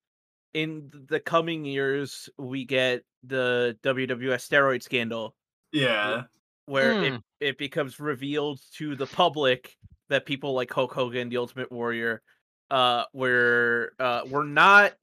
in 0.54 0.92
the 1.10 1.20
coming 1.20 1.66
years 1.66 2.30
we 2.38 2.64
get 2.66 3.04
the 3.24 3.76
WWF 3.84 4.38
steroid 4.38 4.84
scandal 4.84 5.36
Yeah. 5.72 6.24
where 6.66 6.92
it, 6.92 7.14
Hmm. 7.14 7.18
it 7.40 7.58
becomes 7.58 8.00
revealed 8.00 8.60
to 8.76 8.96
the 8.96 9.08
public 9.08 9.76
that 10.10 10.26
people 10.26 10.54
like 10.54 10.72
hulk 10.72 10.94
hogan 10.94 11.30
the 11.30 11.38
ultimate 11.38 11.72
warrior 11.72 12.22
uh 12.70 13.06
were 13.14 13.94
uh 14.00 14.22
were 14.30 14.44
not 14.46 14.94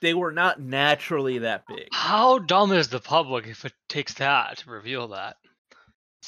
they 0.00 0.14
were 0.14 0.32
not 0.32 0.60
naturally 0.60 1.38
that 1.38 1.64
big 1.68 1.88
How 1.92 2.38
dumb 2.38 2.72
is 2.72 2.88
the 2.88 3.00
public 3.00 3.46
if 3.46 3.64
it 3.64 3.72
takes 3.88 4.14
that 4.14 4.58
to 4.58 4.70
reveal 4.70 5.08
that? 5.08 5.36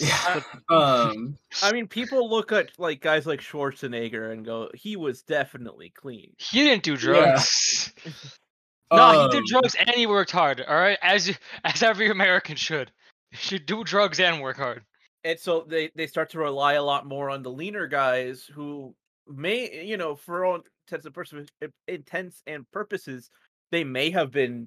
Yeah. 0.00 0.40
Um 0.71 1.37
i 1.62 1.73
mean 1.73 1.87
people 1.87 2.30
look 2.30 2.52
at 2.52 2.71
like 2.78 3.00
guys 3.00 3.26
like 3.26 3.40
schwarzenegger 3.40 4.33
and 4.33 4.45
go 4.45 4.71
he 4.75 4.97
was 4.97 5.23
definitely 5.23 5.90
clean 5.90 6.33
He 6.38 6.62
didn't 6.64 6.82
do 6.84 6.93
Yeah. 6.93 6.97
drugs. 6.99 7.93
No, 8.93 9.13
he 9.13 9.28
did 9.28 9.39
um, 9.41 9.45
drugs 9.47 9.76
and 9.76 9.91
he 9.91 10.06
worked 10.08 10.32
hard. 10.32 10.63
All 10.67 10.75
right, 10.75 10.99
as 11.00 11.36
as 11.65 11.80
every 11.82 12.10
American 12.10 12.56
should. 12.56 12.91
You 13.30 13.39
should 13.39 13.65
do 13.67 13.84
drugs 13.84 14.19
and 14.19 14.41
work 14.43 14.56
hard. 14.56 14.82
and 15.23 15.39
so 15.39 15.65
they 15.69 15.91
they 15.95 16.08
start 16.08 16.30
to 16.30 16.39
rely 16.41 16.73
a 16.75 16.82
lot 16.82 17.06
more 17.06 17.30
on 17.30 17.45
the 17.45 17.50
leaner 17.52 17.86
guys 17.86 18.50
who 18.52 18.93
may 19.28 19.84
you 19.84 19.97
know 19.97 20.17
for 20.17 20.45
all 20.45 20.56
intents 20.89 21.06
and 21.06 21.15
purposes 21.15 21.47
intents 21.86 22.43
and 22.49 22.69
purposes 22.73 23.30
they 23.71 23.84
may 23.84 24.10
have 24.10 24.32
been 24.32 24.67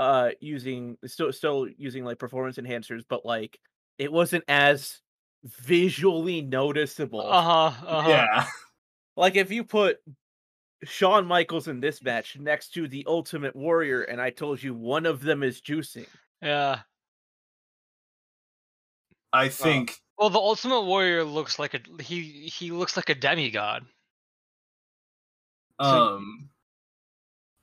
uh 0.00 0.30
using 0.40 0.96
still 1.06 1.32
still 1.32 1.68
using 1.78 2.04
like 2.04 2.18
performance 2.18 2.56
enhancers 2.56 3.04
but 3.08 3.24
like 3.24 3.60
it 3.98 4.10
wasn't 4.12 4.44
as 4.48 5.00
visually 5.44 6.40
noticeable 6.42 7.20
Uh 7.20 7.42
huh. 7.42 7.86
Uh 7.86 8.02
huh. 8.02 8.08
Yeah. 8.08 8.46
like 9.16 9.36
if 9.36 9.50
you 9.50 9.64
put 9.64 9.98
Shawn 10.84 11.26
Michaels 11.26 11.68
in 11.68 11.80
this 11.80 12.02
match 12.02 12.36
next 12.38 12.74
to 12.74 12.88
the 12.88 13.04
Ultimate 13.06 13.54
Warrior, 13.54 14.02
and 14.02 14.20
I 14.20 14.30
told 14.30 14.62
you 14.62 14.74
one 14.74 15.06
of 15.06 15.20
them 15.22 15.42
is 15.42 15.60
juicing. 15.60 16.06
Yeah. 16.40 16.80
I 19.32 19.48
think 19.48 20.00
Well, 20.18 20.28
the 20.30 20.38
Ultimate 20.38 20.82
Warrior 20.82 21.24
looks 21.24 21.58
like 21.58 21.74
a 21.74 21.80
he. 22.02 22.22
He 22.48 22.70
looks 22.70 22.96
like 22.96 23.08
a 23.08 23.14
demigod. 23.14 23.84
So- 25.80 25.86
um 26.16 26.48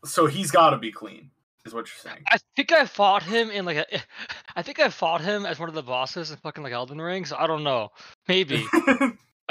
so 0.06 0.26
he's 0.28 0.50
got 0.50 0.70
to 0.70 0.78
be 0.78 0.92
clean 0.94 1.30
is 1.66 1.74
what 1.74 1.88
you're 1.88 2.12
saying. 2.12 2.24
I 2.28 2.38
think 2.56 2.72
I 2.72 2.86
fought 2.86 3.24
him 3.24 3.50
in 3.50 3.66
like 3.66 3.78
a. 3.78 3.86
I 4.56 4.62
think 4.62 4.80
I 4.80 4.90
fought 4.90 5.22
him 5.22 5.46
as 5.46 5.60
one 5.60 5.70
of 5.70 5.76
the 5.76 5.84
bosses 5.84 6.32
in 6.32 6.38
fucking 6.38 6.64
like 6.64 6.74
Elden 6.74 7.00
Ring. 7.02 7.26
So 7.26 7.36
I 7.38 7.48
don't 7.48 7.64
know. 7.64 7.90
Maybe. 8.28 8.66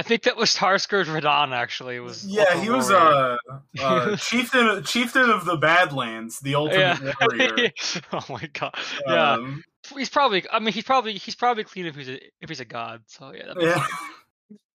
I 0.00 0.02
think 0.02 0.22
that 0.22 0.36
was 0.36 0.50
Starscourge 0.50 1.08
Radahn. 1.08 1.50
Actually, 1.52 1.96
it 1.96 2.00
was. 2.00 2.24
yeah, 2.24 2.42
Ultimate 2.42 2.62
he 2.62 2.70
was 2.70 2.90
Warrior. 2.90 3.38
uh, 3.50 3.82
uh 3.82 4.16
chieftain 4.18 4.84
chieftain 4.84 5.28
of 5.28 5.44
the 5.44 5.56
Badlands, 5.56 6.38
the 6.40 6.54
ultimate 6.54 7.00
Yeah. 7.02 7.12
warrior. 7.20 7.72
oh 8.12 8.24
my 8.28 8.48
god. 8.52 8.74
Yeah. 9.06 9.32
Um, 9.32 9.64
He's 9.96 10.10
probably. 10.10 10.44
I 10.52 10.58
mean, 10.58 10.72
he's 10.72 10.84
probably. 10.84 11.14
He's 11.14 11.34
probably 11.34 11.64
clean 11.64 11.86
if 11.86 11.96
he's 11.96 12.08
a 12.08 12.20
if 12.40 12.48
he's 12.48 12.60
a 12.60 12.64
god. 12.64 13.02
So 13.06 13.32
yeah, 13.32 13.46
that 13.46 13.56
makes, 13.56 13.76
yeah. 13.76 13.86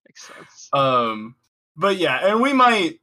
makes 0.08 0.24
sense. 0.28 0.70
Um, 0.74 1.36
but 1.78 1.98
yeah, 1.98 2.28
and 2.32 2.42
we 2.42 2.52
might. 2.52 3.00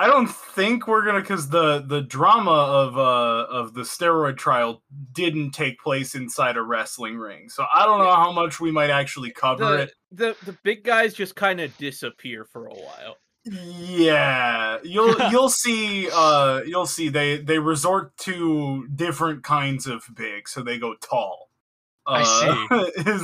I 0.00 0.06
don't 0.06 0.28
think 0.28 0.86
we're 0.86 1.04
gonna 1.04 1.20
because 1.20 1.48
the 1.48 1.80
the 1.80 2.00
drama 2.02 2.52
of 2.52 2.96
uh 2.96 3.46
of 3.50 3.74
the 3.74 3.80
steroid 3.82 4.36
trial 4.36 4.82
didn't 5.12 5.50
take 5.50 5.80
place 5.80 6.14
inside 6.14 6.56
a 6.56 6.62
wrestling 6.62 7.16
ring, 7.18 7.48
so 7.48 7.66
I 7.72 7.84
don't 7.84 7.98
know 7.98 8.14
how 8.14 8.30
much 8.30 8.60
we 8.60 8.70
might 8.70 8.90
actually 8.90 9.32
cover 9.32 9.64
The, 9.64 9.82
it. 9.82 9.92
the 10.12 10.36
the 10.46 10.52
big 10.62 10.84
guys 10.84 11.14
just 11.14 11.34
kind 11.34 11.60
of 11.60 11.76
disappear 11.78 12.44
for 12.44 12.66
a 12.68 12.74
while. 12.74 13.16
Yeah, 13.44 14.78
you'll 14.84 15.16
you'll 15.32 15.48
see. 15.48 16.08
Uh, 16.12 16.60
you'll 16.64 16.86
see 16.86 17.08
they 17.08 17.38
they 17.38 17.58
resort 17.58 18.16
to 18.18 18.86
different 18.94 19.42
kinds 19.42 19.86
of 19.88 20.04
big, 20.14 20.48
so 20.48 20.62
they 20.62 20.78
go 20.78 20.94
tall. 20.94 21.48
I 22.06 22.66
Uh, 22.70 22.86
Is 23.06 23.22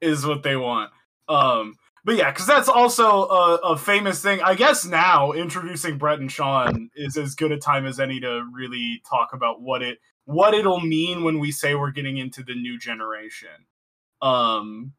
is 0.00 0.26
what 0.26 0.42
they 0.42 0.56
want. 0.56 0.90
Um, 1.28 1.76
but 2.06 2.14
yeah, 2.14 2.30
because 2.30 2.46
that's 2.46 2.68
also 2.68 3.24
a, 3.24 3.54
a 3.64 3.76
famous 3.76 4.22
thing. 4.22 4.40
I 4.40 4.54
guess 4.54 4.84
now 4.84 5.32
introducing 5.32 5.98
Bret 5.98 6.20
and 6.20 6.30
Shawn 6.30 6.88
is 6.94 7.16
as 7.16 7.34
good 7.34 7.50
a 7.50 7.58
time 7.58 7.84
as 7.84 7.98
any 7.98 8.20
to 8.20 8.48
really 8.52 9.02
talk 9.10 9.30
about 9.32 9.60
what 9.60 9.82
it 9.82 9.98
what 10.24 10.54
it'll 10.54 10.78
mean 10.78 11.24
when 11.24 11.40
we 11.40 11.50
say 11.50 11.74
we're 11.74 11.90
getting 11.90 12.16
into 12.16 12.44
the 12.44 12.54
new 12.54 12.78
generation. 12.78 13.48
Um, 14.22 14.92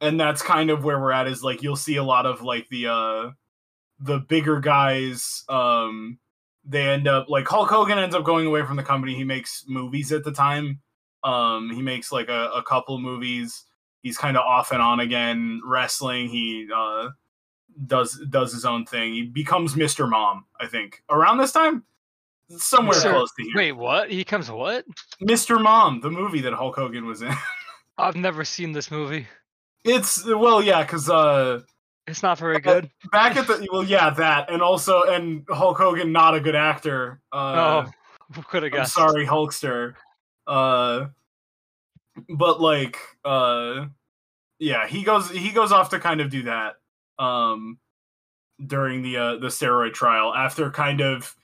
and 0.00 0.18
that's 0.18 0.42
kind 0.42 0.70
of 0.70 0.82
where 0.82 0.98
we're 0.98 1.12
at. 1.12 1.28
Is 1.28 1.44
like 1.44 1.62
you'll 1.62 1.76
see 1.76 1.94
a 1.94 2.02
lot 2.02 2.26
of 2.26 2.42
like 2.42 2.68
the 2.70 2.88
uh 2.88 3.30
the 4.00 4.18
bigger 4.18 4.58
guys. 4.58 5.44
Um, 5.48 6.18
they 6.64 6.88
end 6.88 7.06
up 7.06 7.28
like 7.28 7.46
Hulk 7.46 7.70
Hogan 7.70 8.00
ends 8.00 8.16
up 8.16 8.24
going 8.24 8.48
away 8.48 8.66
from 8.66 8.76
the 8.76 8.82
company. 8.82 9.14
He 9.14 9.22
makes 9.22 9.64
movies 9.68 10.10
at 10.10 10.24
the 10.24 10.32
time. 10.32 10.80
Um, 11.22 11.70
he 11.72 11.82
makes 11.82 12.10
like 12.10 12.28
a, 12.28 12.50
a 12.52 12.64
couple 12.64 12.98
movies 12.98 13.64
he's 14.02 14.18
kind 14.18 14.36
of 14.36 14.42
off 14.44 14.72
and 14.72 14.82
on 14.82 15.00
again 15.00 15.60
wrestling 15.64 16.28
he 16.28 16.68
uh 16.74 17.08
does 17.86 18.20
does 18.28 18.52
his 18.52 18.64
own 18.64 18.84
thing 18.84 19.12
he 19.14 19.22
becomes 19.22 19.74
mr 19.74 20.08
mom 20.08 20.44
i 20.60 20.66
think 20.66 21.02
around 21.10 21.38
this 21.38 21.52
time 21.52 21.82
somewhere 22.58 22.98
Mr. 22.98 23.10
close 23.12 23.30
to 23.38 23.42
here 23.44 23.52
Wait, 23.56 23.72
what? 23.72 24.10
He 24.10 24.24
comes 24.24 24.50
what? 24.50 24.84
mr 25.22 25.60
mom 25.62 26.00
the 26.00 26.10
movie 26.10 26.40
that 26.42 26.52
hulk 26.52 26.76
hogan 26.76 27.06
was 27.06 27.22
in 27.22 27.32
I've 27.98 28.16
never 28.16 28.44
seen 28.44 28.72
this 28.72 28.90
movie. 28.90 29.26
it's 29.84 30.24
well 30.26 30.62
yeah 30.62 30.82
because 30.82 31.08
uh 31.08 31.60
It's 32.06 32.22
not 32.22 32.38
very 32.38 32.58
good. 32.60 32.90
back 33.10 33.36
at 33.36 33.46
the 33.46 33.66
well 33.72 33.84
yeah 33.84 34.10
that 34.10 34.50
and 34.50 34.60
also 34.60 35.02
and 35.04 35.44
hulk 35.48 35.78
hogan 35.78 36.12
not 36.12 36.34
a 36.34 36.40
good 36.40 36.54
actor 36.56 37.20
uh 37.32 37.84
oh, 37.86 38.42
could 38.48 38.62
have 38.62 38.72
I'm 38.74 38.86
sorry, 38.86 39.26
Hulkster. 39.26 39.94
Uh, 40.46 41.06
but 42.28 42.60
like, 42.60 42.96
uh, 43.24 43.86
yeah, 44.58 44.86
he 44.86 45.02
goes 45.02 45.30
he 45.30 45.50
goes 45.50 45.72
off 45.72 45.90
to 45.90 45.98
kind 45.98 46.20
of 46.20 46.30
do 46.30 46.44
that. 46.44 46.74
Um, 47.18 47.78
during 48.64 49.02
the 49.02 49.16
uh, 49.16 49.36
the 49.36 49.48
steroid 49.48 49.92
trial, 49.94 50.34
after 50.34 50.70
kind 50.70 51.00
of 51.00 51.34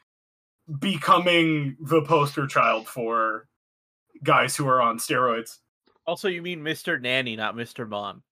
becoming 0.78 1.76
the 1.80 2.02
poster 2.02 2.46
child 2.46 2.86
for 2.88 3.46
guys 4.22 4.56
who 4.56 4.66
are 4.68 4.80
on 4.80 4.98
steroids. 4.98 5.58
Also, 6.06 6.28
you 6.28 6.42
mean 6.42 6.60
Mr. 6.60 7.00
Nanny, 7.00 7.36
not 7.36 7.54
Mr. 7.54 7.88
Mom. 7.88 8.22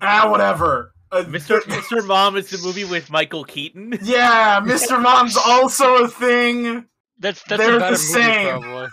Ah, 0.00 0.28
whatever. 0.30 0.92
Uh, 1.12 1.22
Mr. 1.24 1.62
th- 1.64 1.78
Mr. 1.78 2.06
Mom 2.06 2.36
is 2.36 2.50
the 2.50 2.58
movie 2.58 2.84
with 2.84 3.10
Michael 3.10 3.44
Keaton. 3.44 3.98
Yeah, 4.02 4.60
Mr. 4.60 5.00
Mom's 5.00 5.36
also 5.46 6.04
a 6.04 6.08
thing. 6.08 6.86
That's 7.18 7.42
that's 7.44 7.60
They're 7.60 7.70
a 7.70 7.74
the 7.74 7.78
better 7.80 7.90
movie, 7.92 7.96
same. 8.04 8.60
probably. 8.60 8.88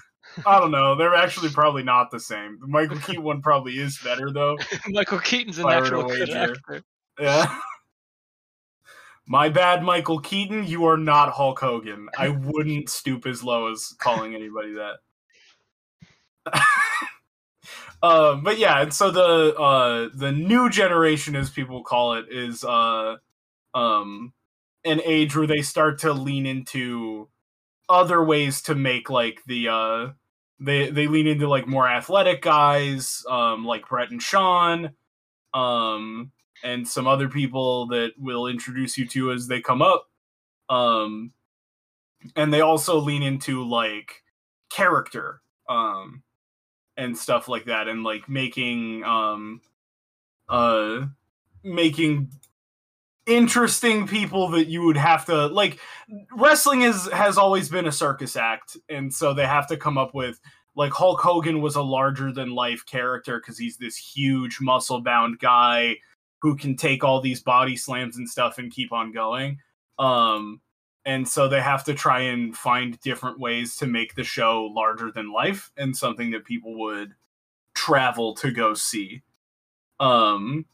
I 0.46 0.60
don't 0.60 0.72
know. 0.72 0.96
They're 0.96 1.16
actually 1.16 1.50
probably 1.50 1.84
not 1.84 2.12
the 2.12 2.20
same. 2.20 2.60
The 2.60 2.68
Michael 2.68 2.98
Keaton 3.06 3.24
one 3.24 3.42
probably 3.42 3.74
is 3.74 3.98
better 4.04 4.32
though. 4.32 4.58
Michael 4.90 5.20
Keaton's 5.20 5.58
a 5.60 5.64
natural 5.64 6.12
actor. 6.12 6.84
Yeah. 7.20 7.56
My 9.28 9.50
bad, 9.50 9.84
Michael 9.84 10.20
Keaton. 10.20 10.66
You 10.66 10.86
are 10.86 10.98
not 10.98 11.32
Hulk 11.32 11.60
Hogan. 11.60 12.10
I 12.18 12.30
wouldn't 12.44 12.90
stoop 12.90 13.26
as 13.26 13.44
low 13.44 13.72
as 13.72 13.94
calling 13.98 14.36
anybody 14.36 14.74
that. 14.74 14.98
um, 18.04 18.44
but 18.44 18.58
yeah, 18.58 18.82
and 18.82 18.94
so 18.94 19.12
the 19.12 19.56
uh, 19.56 20.10
the 20.14 20.32
new 20.32 20.70
generation, 20.70 21.36
as 21.36 21.50
people 21.50 21.84
call 21.84 22.16
it, 22.16 22.26
is 22.30 22.64
uh, 22.64 23.18
um, 23.74 24.34
an 24.84 25.02
age 25.06 25.36
where 25.36 25.48
they 25.48 25.62
start 25.62 26.00
to 26.00 26.12
lean 26.12 26.46
into 26.46 27.30
other 27.88 28.24
ways 28.24 28.62
to 28.64 28.76
make 28.76 29.10
like 29.10 29.42
the 29.46 29.70
uh, 29.70 30.08
they 30.62 30.92
they 30.92 31.08
lean 31.08 31.28
into 31.28 31.48
like 31.50 31.68
more 31.68 31.90
athletic 31.90 32.42
guys, 32.42 33.26
um, 33.28 33.66
like 33.66 33.90
Bret 33.90 34.12
and 34.12 34.22
Shawn, 34.22 34.92
um, 35.54 36.32
and 36.64 36.88
some 36.88 37.08
other 37.08 37.28
people 37.28 37.88
that 37.88 38.12
we'll 38.18 38.46
introduce 38.46 38.98
you 38.98 39.08
to 39.08 39.32
as 39.32 39.48
they 39.48 39.60
come 39.60 39.82
up. 39.82 40.08
Um, 40.70 41.34
and 42.36 42.54
they 42.54 42.62
also 42.62 43.00
lean 43.00 43.24
into 43.24 43.64
like 43.64 44.24
character, 44.70 45.42
um, 45.68 46.22
and 46.96 47.18
stuff 47.18 47.48
like 47.48 47.66
that, 47.66 47.88
and 47.88 48.04
like 48.04 48.30
making 48.30 49.04
um, 49.04 49.62
uh, 50.48 51.08
making 51.64 52.30
interesting 53.36 54.08
people 54.08 54.50
that 54.50 54.68
you 54.68 54.84
would 54.84 54.98
have 54.98 55.26
to 55.26 55.48
like 55.48 55.80
wrestling 56.36 56.82
is 56.82 57.10
has 57.12 57.38
always 57.38 57.70
been 57.70 57.88
a 57.88 57.92
circus 57.92 58.36
act 58.36 58.78
and 58.90 59.14
so 59.14 59.34
they 59.34 59.46
have 59.46 59.68
to 59.68 59.78
come 59.78 59.98
up 59.98 60.14
with 60.14 60.40
like 60.76 60.92
Hulk 60.92 61.20
Hogan 61.22 61.62
was 61.62 61.76
a 61.76 61.82
larger 61.82 62.32
than 62.32 62.52
life 62.52 62.86
character 62.86 63.40
cuz 63.40 63.58
he's 63.58 63.78
this 63.78 63.96
huge 63.96 64.60
muscle 64.62 65.02
bound 65.02 65.40
guy 65.40 65.98
who 66.42 66.56
can 66.58 66.76
take 66.76 67.04
all 67.04 67.22
these 67.22 67.42
body 67.42 67.76
slams 67.76 68.18
and 68.18 68.30
stuff 68.30 68.58
and 68.58 68.72
keep 68.72 68.92
on 68.92 69.12
going. 69.12 69.60
Um 69.98 70.62
and 71.06 71.28
so 71.28 71.48
they 71.48 71.62
have 71.62 71.84
to 71.86 71.94
try 71.96 72.20
and 72.20 72.56
find 72.56 73.00
different 73.00 73.40
ways 73.40 73.76
to 73.78 73.88
make 73.88 74.14
the 74.16 74.24
show 74.24 74.66
larger 74.66 75.12
than 75.12 75.32
life 75.32 75.72
and 75.76 75.98
something 75.98 76.32
that 76.32 76.46
people 76.46 76.78
would 76.80 77.16
travel 77.74 78.36
to 78.36 78.52
go 78.52 78.74
see. 78.74 79.24
Um 80.00 80.66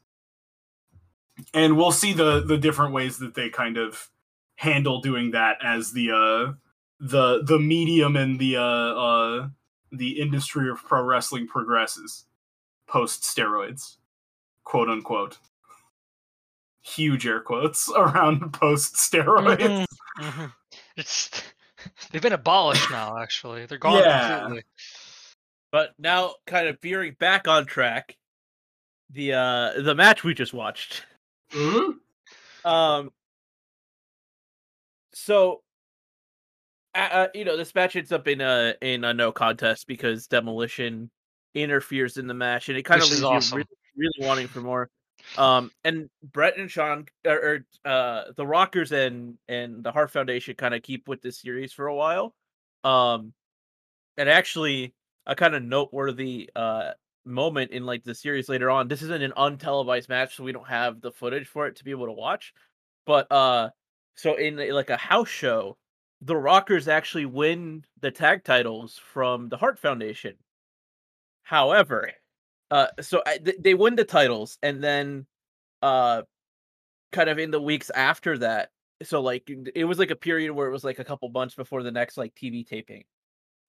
and 1.53 1.77
we'll 1.77 1.91
see 1.91 2.13
the 2.13 2.41
the 2.41 2.57
different 2.57 2.93
ways 2.93 3.17
that 3.19 3.35
they 3.35 3.49
kind 3.49 3.77
of 3.77 4.09
handle 4.55 5.01
doing 5.01 5.31
that 5.31 5.57
as 5.63 5.91
the 5.93 6.11
uh 6.11 6.53
the 6.99 7.43
the 7.43 7.59
medium 7.59 8.15
and 8.15 8.39
the 8.39 8.57
uh 8.57 8.61
uh 8.61 9.47
the 9.91 10.19
industry 10.19 10.69
of 10.69 10.83
pro 10.83 11.01
wrestling 11.01 11.47
progresses 11.47 12.25
post 12.87 13.21
steroids 13.23 13.97
quote 14.63 14.89
unquote 14.89 15.37
huge 16.81 17.27
air 17.27 17.39
quotes 17.41 17.89
around 17.95 18.51
post 18.53 18.95
steroids 18.95 19.85
Mm-hmm, 20.19 20.41
mhm. 20.43 20.53
It's 20.95 21.29
they've 22.11 22.21
been 22.21 22.33
abolished 22.33 22.89
now. 22.89 23.17
Actually, 23.19 23.65
they're 23.67 23.77
gone 23.77 24.03
Yeah. 24.03 24.39
completely. 24.39 24.63
But 25.71 25.93
now, 25.99 26.33
kind 26.47 26.67
of 26.67 26.79
veering 26.81 27.15
back 27.19 27.47
on 27.47 27.65
track, 27.65 28.17
the 29.11 29.33
uh 29.33 29.81
the 29.81 29.93
match 29.93 30.23
we 30.23 30.33
just 30.33 30.53
watched. 30.53 31.03
Mhm. 31.51 31.99
Um. 32.65 33.11
So, 35.13 35.63
uh, 36.95 36.97
uh, 37.11 37.27
you 37.33 37.45
know, 37.45 37.57
this 37.57 37.73
match 37.75 37.95
ends 37.95 38.11
up 38.11 38.27
in 38.27 38.41
a 38.41 38.75
in 38.81 39.03
a 39.03 39.13
no 39.13 39.31
contest 39.31 39.87
because 39.87 40.27
demolition 40.27 41.11
interferes 41.53 42.17
in 42.17 42.27
the 42.27 42.33
match, 42.33 42.69
and 42.69 42.77
it 42.77 42.83
kind 42.83 43.01
of 43.01 43.09
leaves 43.09 43.31
is 43.31 43.31
you 43.31 43.41
really, 43.51 43.65
really 43.95 44.27
wanting 44.27 44.47
for 44.47 44.61
more. 44.61 44.89
Um, 45.35 45.71
and 45.83 46.09
Bret 46.23 46.57
and 46.57 46.69
Shawn, 46.71 47.05
or, 47.25 47.33
or 47.85 47.89
uh, 47.89 48.23
the 48.35 48.45
Rockers 48.47 48.91
and 48.91 49.37
and 49.47 49.83
the 49.83 49.91
Hart 49.91 50.11
Foundation 50.11 50.55
kind 50.55 50.73
of 50.75 50.81
keep 50.83 51.07
with 51.07 51.21
this 51.21 51.39
series 51.41 51.73
for 51.73 51.87
a 51.87 51.95
while. 51.95 52.35
Um, 52.83 53.33
and 54.17 54.29
actually, 54.29 54.95
a 55.25 55.35
kind 55.35 55.55
of 55.55 55.63
noteworthy 55.63 56.49
uh 56.55 56.93
moment 57.27 57.71
in 57.71 57.85
like 57.85 58.03
the 58.03 58.15
series 58.15 58.49
later 58.49 58.69
on. 58.69 58.87
This 58.87 59.01
isn't 59.01 59.23
an 59.23 59.33
untelevised 59.37 60.09
match, 60.09 60.35
so 60.35 60.43
we 60.43 60.51
don't 60.51 60.67
have 60.67 61.01
the 61.01 61.11
footage 61.11 61.47
for 61.47 61.67
it 61.67 61.75
to 61.77 61.83
be 61.83 61.91
able 61.91 62.07
to 62.07 62.13
watch. 62.13 62.53
But 63.05 63.31
uh, 63.31 63.69
so 64.15 64.35
in 64.35 64.57
like 64.73 64.89
a 64.89 64.97
house 64.97 65.29
show, 65.29 65.77
the 66.21 66.35
Rockers 66.35 66.87
actually 66.87 67.25
win 67.25 67.85
the 68.01 68.11
tag 68.11 68.43
titles 68.43 68.99
from 69.13 69.49
the 69.49 69.57
Hart 69.57 69.77
Foundation. 69.79 70.35
However, 71.43 72.11
uh, 72.71 72.87
so 72.99 73.21
I, 73.25 73.37
th- 73.37 73.57
they 73.59 73.73
win 73.73 73.95
the 73.95 74.03
titles, 74.03 74.57
and 74.61 74.83
then 74.83 75.25
uh, 75.81 76.23
kind 77.11 77.29
of 77.29 77.39
in 77.39 77.51
the 77.51 77.61
weeks 77.61 77.89
after 77.89 78.37
that, 78.39 78.71
so 79.03 79.21
like 79.21 79.49
it 79.75 79.85
was 79.85 79.99
like 79.99 80.11
a 80.11 80.15
period 80.15 80.51
where 80.51 80.67
it 80.67 80.71
was 80.71 80.83
like 80.83 80.99
a 80.99 81.05
couple 81.05 81.29
months 81.29 81.55
before 81.55 81.83
the 81.83 81.91
next 81.91 82.17
like 82.17 82.35
TV 82.35 82.67
taping, 82.67 83.03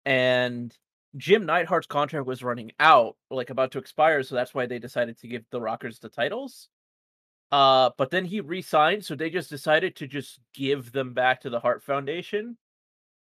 and 0.04 0.76
Jim 1.16 1.46
Neidhart's 1.46 1.86
contract 1.86 2.26
was 2.26 2.42
running 2.42 2.72
out, 2.80 3.16
like 3.30 3.50
about 3.50 3.72
to 3.72 3.78
expire, 3.78 4.22
so 4.22 4.34
that's 4.34 4.54
why 4.54 4.66
they 4.66 4.78
decided 4.78 5.18
to 5.20 5.28
give 5.28 5.44
the 5.50 5.60
Rockers 5.60 5.98
the 5.98 6.08
titles. 6.08 6.68
Uh, 7.50 7.90
but 7.96 8.10
then 8.10 8.24
he 8.26 8.40
re-signed, 8.40 9.04
so 9.04 9.14
they 9.14 9.30
just 9.30 9.48
decided 9.48 9.96
to 9.96 10.06
just 10.06 10.38
give 10.54 10.92
them 10.92 11.14
back 11.14 11.40
to 11.40 11.50
the 11.50 11.60
Hart 11.60 11.82
Foundation 11.82 12.58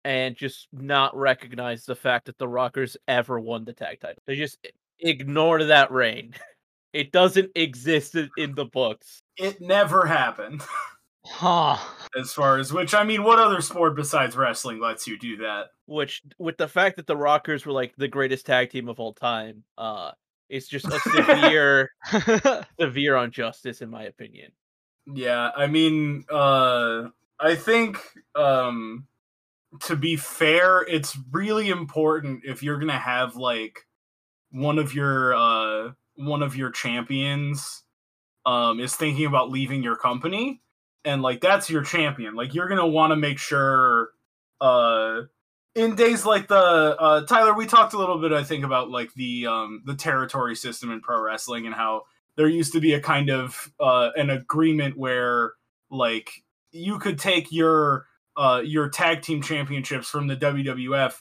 and 0.04 0.35
just 0.35 0.66
not 0.72 1.16
recognize 1.16 1.85
the 1.85 1.94
fact 1.94 2.26
that 2.26 2.38
the 2.38 2.48
Rockers 2.48 2.96
ever 3.06 3.38
won 3.38 3.64
the 3.64 3.72
tag 3.72 4.00
title. 4.00 4.22
They 4.26 4.35
just 4.37 4.59
ignore 4.98 5.64
that 5.64 5.90
reign. 5.90 6.35
It 6.92 7.12
doesn't 7.12 7.52
exist 7.54 8.16
in- 8.16 8.30
in 8.37 8.56
the 8.56 8.64
books. 8.64 9.22
it 9.37 9.61
never 9.61 10.04
happened 10.06 10.61
Huh. 11.24 11.76
as 12.18 12.33
far 12.33 12.59
as 12.59 12.72
which 12.72 12.94
i 12.94 13.04
mean 13.04 13.22
what 13.22 13.38
other 13.38 13.61
sport 13.61 13.94
besides 13.94 14.37
wrestling 14.37 14.80
lets 14.80 15.06
you 15.06 15.18
do 15.18 15.37
that 15.37 15.66
Which, 15.90 16.22
with 16.38 16.56
the 16.56 16.68
fact 16.68 16.96
that 16.96 17.09
the 17.09 17.16
Rockers 17.16 17.66
were 17.66 17.72
like 17.72 17.96
the 17.96 18.06
greatest 18.06 18.46
tag 18.46 18.70
team 18.70 18.88
of 18.88 19.00
all 19.00 19.12
time, 19.12 19.64
uh, 19.76 20.12
it's 20.48 20.68
just 20.68 20.87
a 20.87 21.00
severe, 21.00 21.90
severe 22.80 23.16
injustice, 23.16 23.83
in 23.83 23.90
my 23.90 24.04
opinion. 24.04 24.52
Yeah, 25.12 25.50
I 25.56 25.66
mean, 25.66 26.26
uh, 26.30 27.09
I 27.40 27.56
think 27.56 27.98
um, 28.37 29.09
to 29.80 29.96
be 29.96 30.14
fair, 30.14 30.83
it's 30.83 31.18
really 31.33 31.70
important 31.70 32.42
if 32.44 32.62
you're 32.62 32.78
gonna 32.78 32.96
have 32.96 33.35
like 33.35 33.80
one 34.52 34.78
of 34.78 34.94
your 34.94 35.35
uh, 35.35 35.90
one 36.14 36.44
of 36.44 36.54
your 36.54 36.70
champions 36.70 37.83
um, 38.46 38.78
is 38.78 38.94
thinking 38.94 39.26
about 39.26 39.50
leaving 39.50 39.83
your 39.83 39.96
company, 39.96 40.62
and 41.05 41.23
like 41.23 41.41
that's 41.41 41.71
your 41.71 41.83
champion. 41.83 42.35
Like 42.35 42.55
you're 42.55 42.69
gonna 42.69 42.87
want 42.87 43.13
to 43.13 43.17
make 43.17 43.39
sure. 43.39 44.11
Uh, 44.61 45.23
in 45.75 45.95
days 45.95 46.27
like 46.27 46.49
the 46.49 46.57
uh, 46.57 47.25
Tyler, 47.27 47.55
we 47.55 47.67
talked 47.67 47.95
a 47.95 47.99
little 47.99 48.19
bit, 48.19 48.33
I 48.33 48.43
think, 48.43 48.65
about 48.65 48.91
like 48.91 49.13
the 49.15 49.47
um, 49.47 49.83
the 49.87 49.95
territory 49.95 50.57
system 50.57 50.91
in 50.91 51.01
pro 51.01 51.21
wrestling 51.21 51.67
and 51.67 51.75
how 51.75 52.03
there 52.37 52.49
used 52.49 52.73
to 52.73 52.81
be 52.81 52.95
a 52.95 53.01
kind 53.01 53.31
of 53.31 53.73
uh, 53.79 54.11
an 54.17 54.31
agreement 54.31 54.97
where 54.97 55.53
like 55.91 56.31
you 56.73 56.99
could 56.99 57.19
take 57.19 57.53
your 57.53 58.07
uh, 58.37 58.63
your 58.65 58.89
tag 58.89 59.23
team 59.23 59.43
championships 59.43 60.09
from 60.09 60.27
the 60.27 60.37
WWF 60.37 61.21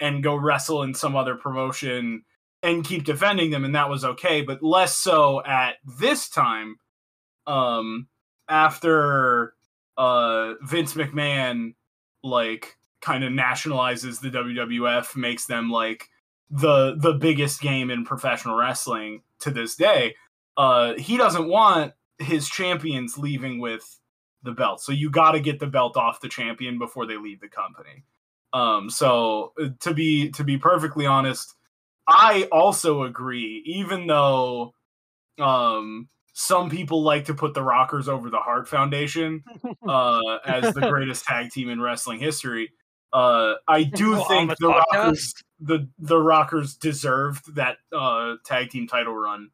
and 0.00 0.22
go 0.22 0.36
wrestle 0.36 0.82
in 0.82 0.94
some 0.94 1.16
other 1.16 1.36
promotion 1.36 2.22
and 2.62 2.84
keep 2.84 3.04
defending 3.04 3.50
them, 3.50 3.64
and 3.64 3.74
that 3.74 3.88
was 3.88 4.04
okay. 4.04 4.42
But 4.42 4.62
less 4.62 4.96
so 4.96 5.42
at 5.44 5.76
this 5.84 6.28
time, 6.28 6.76
um, 7.46 8.08
after 8.48 9.54
uh, 9.96 10.54
Vince 10.62 10.94
McMahon 10.94 11.74
like 12.22 12.76
kind 13.00 13.24
of 13.24 13.32
nationalizes 13.32 14.20
the 14.20 14.30
WWF, 14.30 15.16
makes 15.16 15.46
them 15.46 15.70
like 15.70 16.08
the 16.50 16.96
the 16.96 17.12
biggest 17.14 17.60
game 17.60 17.90
in 17.90 18.04
professional 18.04 18.56
wrestling 18.56 19.22
to 19.40 19.50
this 19.50 19.74
day 19.74 20.14
uh 20.56 20.94
he 20.94 21.16
doesn't 21.16 21.48
want 21.48 21.92
his 22.18 22.48
champions 22.48 23.18
leaving 23.18 23.58
with 23.60 24.00
the 24.42 24.52
belt. 24.52 24.80
So 24.80 24.92
you 24.92 25.10
got 25.10 25.32
to 25.32 25.40
get 25.40 25.58
the 25.58 25.66
belt 25.66 25.96
off 25.96 26.20
the 26.20 26.28
champion 26.28 26.78
before 26.78 27.04
they 27.04 27.16
leave 27.16 27.40
the 27.40 27.48
company. 27.48 28.04
Um 28.52 28.88
so 28.88 29.52
uh, 29.60 29.70
to 29.80 29.92
be 29.92 30.30
to 30.30 30.44
be 30.44 30.56
perfectly 30.56 31.04
honest 31.04 31.54
i 32.08 32.48
also 32.52 33.02
agree 33.02 33.62
even 33.66 34.06
though 34.06 34.72
um 35.40 36.08
some 36.38 36.68
people 36.68 37.02
like 37.02 37.24
to 37.24 37.32
put 37.32 37.54
the 37.54 37.62
rockers 37.62 38.10
over 38.10 38.28
the 38.28 38.38
Hart 38.38 38.68
Foundation 38.68 39.42
uh 39.88 40.20
as 40.44 40.74
the 40.74 40.82
greatest 40.82 41.24
tag 41.24 41.50
team 41.50 41.70
in 41.70 41.80
wrestling 41.80 42.20
history. 42.20 42.72
Uh 43.10 43.54
i 43.66 43.82
do 43.94 44.12
Well, 44.12 44.24
think 44.24 44.50
this 44.50 44.58
the 44.60 44.68
rockers 44.68 45.34
the 45.60 45.88
the 45.98 46.18
rockers 46.18 46.76
deserved 46.76 47.54
that 47.54 47.78
uh 47.90 48.34
tag 48.44 48.68
team 48.68 48.86
title 48.86 49.14
run 49.14 49.48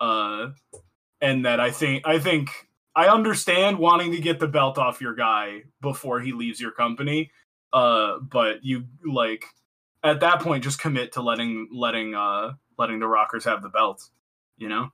uh 0.00 0.50
and 1.22 1.46
that 1.46 1.60
i 1.60 1.70
think 1.70 2.06
i 2.06 2.18
think 2.18 2.50
i 2.94 3.08
understand 3.08 3.78
wanting 3.78 4.12
to 4.12 4.20
get 4.20 4.38
the 4.38 4.48
belt 4.48 4.76
off 4.76 5.00
your 5.00 5.14
guy 5.14 5.62
before 5.80 6.20
he 6.20 6.32
leaves 6.32 6.60
your 6.60 6.72
company 6.72 7.30
uh 7.72 8.18
but 8.18 8.62
you 8.62 8.84
like 9.02 9.46
at 10.04 10.20
that 10.20 10.40
point 10.40 10.62
just 10.62 10.78
commit 10.78 11.12
to 11.12 11.22
letting 11.22 11.68
letting 11.72 12.14
uh 12.14 12.52
letting 12.78 12.98
the 12.98 13.08
rockers 13.08 13.46
have 13.46 13.62
the 13.62 13.70
belt 13.70 14.10
you 14.58 14.68
know 14.68 14.90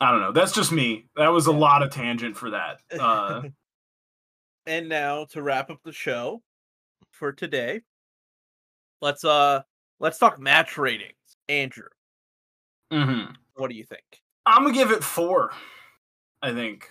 I 0.00 0.10
don't 0.10 0.20
know. 0.20 0.32
That's 0.32 0.52
just 0.52 0.72
me. 0.72 1.06
That 1.16 1.28
was 1.28 1.46
a 1.46 1.52
lot 1.52 1.82
of 1.82 1.90
tangent 1.90 2.36
for 2.36 2.50
that. 2.50 2.80
Uh, 2.98 3.42
and 4.66 4.88
now 4.88 5.24
to 5.30 5.42
wrap 5.42 5.70
up 5.70 5.78
the 5.84 5.92
show 5.92 6.42
for 7.10 7.32
today, 7.32 7.80
let's 9.00 9.24
uh 9.24 9.62
let's 10.00 10.18
talk 10.18 10.38
match 10.38 10.76
ratings. 10.76 11.14
Andrew, 11.48 11.88
mm-hmm. 12.92 13.32
what 13.54 13.70
do 13.70 13.76
you 13.76 13.84
think? 13.84 14.02
I'm 14.44 14.62
gonna 14.62 14.74
give 14.74 14.90
it 14.90 15.02
four. 15.02 15.52
I 16.42 16.52
think 16.52 16.90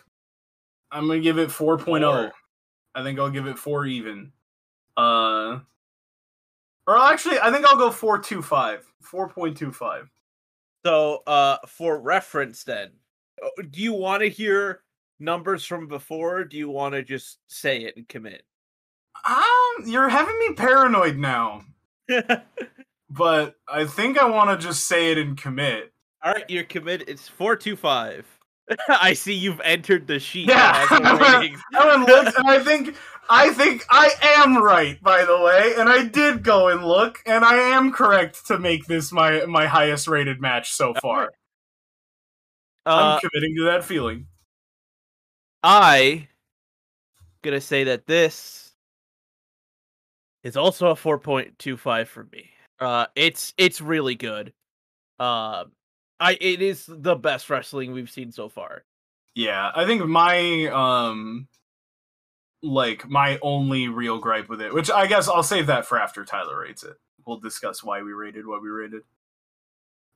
I'm 0.92 1.08
gonna 1.08 1.20
give 1.20 1.38
it 1.38 1.50
4.0. 1.50 1.84
Four. 1.86 2.32
I 2.96 3.04
think 3.04 3.20
I'll 3.20 3.30
give 3.30 3.48
it 3.48 3.58
four 3.58 3.86
even. 3.86 4.32
Uh, 4.96 5.60
or 6.88 6.98
actually, 6.98 7.40
I 7.40 7.52
think 7.52 7.66
I'll 7.66 7.76
go 7.76 7.90
4.25. 7.90 8.80
4.25. 9.04 10.08
So, 10.86 11.24
uh, 11.26 11.58
for 11.68 12.00
reference, 12.00 12.64
then, 12.64 12.92
do 13.72 13.82
you 13.82 13.94
want 13.94 14.22
to 14.22 14.30
hear 14.30 14.84
numbers 15.20 15.66
from 15.66 15.88
before? 15.88 16.38
Or 16.38 16.44
do 16.44 16.58
you 16.58 16.70
want 16.70 16.94
to 16.94 17.02
just 17.02 17.40
say 17.48 17.86
it 17.86 17.98
and 17.98 18.08
commit? 18.08 18.44
Um, 19.28 19.88
you're 19.88 20.10
having 20.10 20.38
me 20.38 20.54
paranoid 20.54 21.18
now, 21.18 21.64
but 23.10 23.56
I 23.68 23.86
think 23.86 24.20
I 24.20 24.30
want 24.30 24.52
to 24.52 24.64
just 24.64 24.88
say 24.88 25.12
it 25.12 25.18
and 25.18 25.36
commit. 25.36 25.92
All 26.24 26.34
right, 26.34 26.48
you're 26.48 26.64
committed. 26.64 27.10
It's 27.10 27.28
four 27.28 27.56
two 27.56 27.76
five. 27.76 28.28
I 28.90 29.14
see 29.14 29.34
you've 29.34 29.62
entered 29.62 30.08
the 30.08 30.20
sheet. 30.20 30.50
Yeah, 30.50 30.72
that 30.72 30.88
has 30.90 31.20
the 31.20 31.40
ratings. 31.40 31.62
Ellen 31.76 32.06
looks, 32.06 32.36
and 32.38 32.48
I 32.48 32.60
think 32.64 32.96
I 33.30 33.52
think 33.52 33.84
I 33.90 34.12
am 34.22 34.58
right, 34.58 35.02
by 35.02 35.26
the 35.26 35.40
way, 35.40 35.74
and 35.78 35.90
I 35.90 36.06
did 36.06 36.44
go 36.44 36.70
and 36.70 36.86
look, 36.86 37.20
and 37.26 37.44
I 37.44 37.56
am 37.56 37.92
correct 37.92 38.48
to 38.48 38.58
make 38.58 38.86
this 38.86 39.12
my 39.12 39.46
my 39.46 39.68
highest 39.68 40.08
rated 40.08 40.42
match 40.42 40.72
so 40.72 40.94
far. 41.02 41.32
Uh, 42.86 43.20
I'm 43.20 43.20
committing 43.20 43.56
to 43.58 43.64
that 43.66 43.84
feeling. 43.84 44.28
I 45.64 46.28
gonna 47.42 47.62
say 47.62 47.86
that 47.86 48.08
this 48.08 48.74
is 50.44 50.58
also 50.58 50.90
a 50.90 50.96
four 50.96 51.20
point 51.20 51.58
two 51.60 51.78
five 51.78 52.10
for 52.10 52.28
me. 52.32 52.50
Uh, 52.80 53.06
it's 53.16 53.54
it's 53.58 53.82
really 53.82 54.16
good. 54.16 54.54
Uh, 55.20 55.66
I 56.20 56.38
it 56.40 56.62
is 56.62 56.86
the 56.88 57.16
best 57.16 57.50
wrestling 57.50 57.92
we've 57.92 58.10
seen 58.12 58.32
so 58.32 58.50
far. 58.50 58.84
Yeah, 59.34 59.72
I 59.76 59.86
think 59.86 60.06
my 60.06 60.68
um 60.68 61.48
like 62.64 63.08
my 63.10 63.38
only 63.42 63.88
real 63.88 64.18
gripe 64.20 64.50
with 64.50 64.62
it, 64.62 64.74
which 64.74 64.90
I 64.90 65.08
guess 65.08 65.28
I'll 65.28 65.44
save 65.44 65.68
that 65.68 65.86
for 65.86 66.00
after 66.00 66.24
Tyler 66.26 66.60
rates 66.62 66.84
it. 66.84 66.96
We'll 67.26 67.40
discuss 67.40 67.84
why 67.84 68.02
we 68.02 68.14
rated 68.14 68.46
what 68.48 68.62
we 68.62 68.70
rated. 68.70 69.02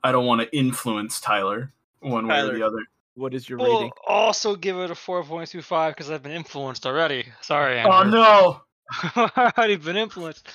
I 0.03 0.11
don't 0.11 0.25
want 0.25 0.41
to 0.41 0.57
influence 0.57 1.19
Tyler 1.19 1.73
one 1.99 2.27
way 2.27 2.39
or 2.39 2.53
the 2.53 2.63
other. 2.65 2.79
What 3.15 3.33
is 3.33 3.49
your 3.49 3.57
We'll 3.59 3.75
rating? 3.79 3.91
also 4.07 4.55
give 4.55 4.77
it 4.77 4.89
a 4.89 4.93
4.25 4.93 5.89
because 5.89 6.09
I've 6.09 6.23
been 6.23 6.31
influenced 6.31 6.85
already. 6.85 7.25
Sorry, 7.41 7.81
Oh 7.81 8.03
no! 8.03 8.61
I've 9.35 9.53
already 9.57 9.75
been 9.75 9.97
influenced. 9.97 10.47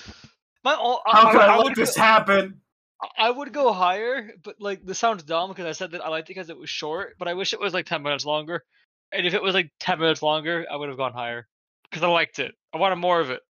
My, 0.63 0.75
o- 0.79 1.01
How 1.05 1.31
could 1.31 1.41
I, 1.41 1.57
would 1.57 1.67
let 1.67 1.75
this 1.75 1.95
go- 1.95 2.01
happen? 2.01 2.59
I 3.17 3.29
would 3.29 3.53
go 3.53 3.73
higher, 3.73 4.31
but 4.43 4.55
like 4.59 4.85
this 4.85 4.99
sounds 4.99 5.23
dumb 5.23 5.49
because 5.49 5.65
I 5.65 5.73
said 5.73 5.91
that 5.91 6.03
I 6.03 6.09
liked 6.09 6.29
it 6.29 6.33
because 6.35 6.49
it 6.49 6.57
was 6.57 6.69
short, 6.69 7.15
but 7.19 7.27
I 7.27 7.33
wish 7.33 7.53
it 7.53 7.59
was 7.59 7.73
like 7.73 7.85
10 7.85 8.01
minutes 8.01 8.25
longer. 8.25 8.63
And 9.11 9.27
if 9.27 9.33
it 9.33 9.41
was 9.41 9.53
like 9.53 9.71
10 9.79 9.99
minutes 9.99 10.21
longer, 10.21 10.65
I 10.71 10.75
would 10.77 10.89
have 10.89 10.97
gone 10.97 11.13
higher 11.13 11.47
because 11.83 12.03
I 12.03 12.07
liked 12.07 12.39
it. 12.39 12.55
I 12.73 12.77
wanted 12.77 12.95
more 12.97 13.19
of 13.19 13.29
it. 13.29 13.41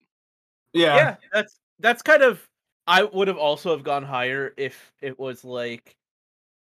Yeah. 0.72 0.96
yeah, 0.96 1.16
that's 1.32 1.58
that's 1.78 2.02
kind 2.02 2.22
of. 2.22 2.46
I 2.86 3.02
would 3.04 3.28
have 3.28 3.38
also 3.38 3.70
have 3.70 3.82
gone 3.84 4.02
higher 4.02 4.52
if 4.58 4.92
it 5.00 5.18
was 5.18 5.42
like, 5.44 5.96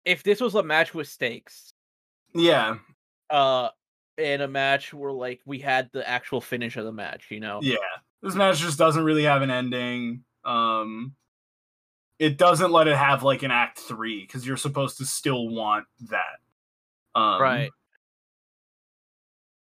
if 0.04 0.22
this 0.22 0.40
was 0.40 0.54
a 0.54 0.62
match 0.62 0.94
with 0.94 1.08
stakes, 1.08 1.72
Yeah. 2.32 2.76
uh, 3.28 3.70
in 4.16 4.40
a 4.40 4.46
match 4.48 4.94
where 4.94 5.12
like 5.12 5.40
we 5.46 5.58
had 5.58 5.90
the 5.92 6.08
actual 6.08 6.40
finish 6.40 6.76
of 6.76 6.84
the 6.84 6.92
match. 6.92 7.26
You 7.30 7.40
know. 7.40 7.60
Yeah. 7.62 7.76
This 8.22 8.34
match 8.34 8.58
just 8.58 8.78
doesn't 8.78 9.02
really 9.04 9.24
have 9.24 9.42
an 9.42 9.50
ending. 9.50 10.24
Um 10.44 11.14
it 12.18 12.38
doesn't 12.38 12.72
let 12.72 12.88
it 12.88 12.96
have 12.96 13.22
like 13.22 13.42
an 13.42 13.50
act 13.50 13.78
3 13.78 14.26
cuz 14.26 14.46
you're 14.46 14.56
supposed 14.56 14.98
to 14.98 15.06
still 15.06 15.48
want 15.48 15.86
that. 16.10 16.38
Um 17.14 17.40
Right. 17.40 17.70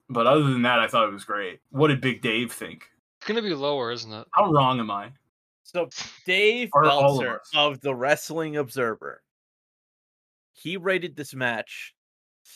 But 0.09 0.26
other 0.26 0.44
than 0.44 0.62
that, 0.62 0.78
I 0.78 0.87
thought 0.87 1.09
it 1.09 1.12
was 1.12 1.24
great. 1.24 1.61
What 1.70 1.88
did 1.88 2.00
Big 2.00 2.22
Dave 2.22 2.52
think? 2.52 2.88
It's 3.18 3.26
gonna 3.26 3.42
be 3.42 3.54
lower, 3.54 3.90
isn't 3.90 4.12
it? 4.12 4.28
How 4.32 4.52
wrong 4.52 4.78
am 4.78 4.90
I? 4.90 5.12
So 5.64 5.88
Dave 6.24 6.70
Or 6.72 6.85
all 6.85 7.20
of 7.20 7.40
of 7.54 7.80
the 7.80 7.94
Wrestling 7.94 8.56
Observer, 8.56 9.22
he 10.52 10.76
rated 10.76 11.16
this 11.16 11.35
match 11.35 11.94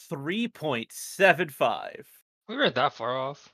three 0.08 0.46
point 0.46 0.92
seven 0.92 1.48
five. 1.48 2.06
We 2.48 2.56
weren't 2.56 2.76
that 2.76 2.92
far 2.92 3.16
off. 3.16 3.52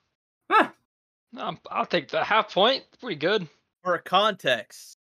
No, 1.32 1.42
I'm- 1.42 1.58
I'll 1.70 1.86
take 1.86 2.08
the 2.08 2.22
half 2.22 2.52
point. 2.54 2.84
Pretty 3.00 3.16
good. 3.16 3.48
For 3.82 3.94
a 3.94 4.02
context, 4.02 4.96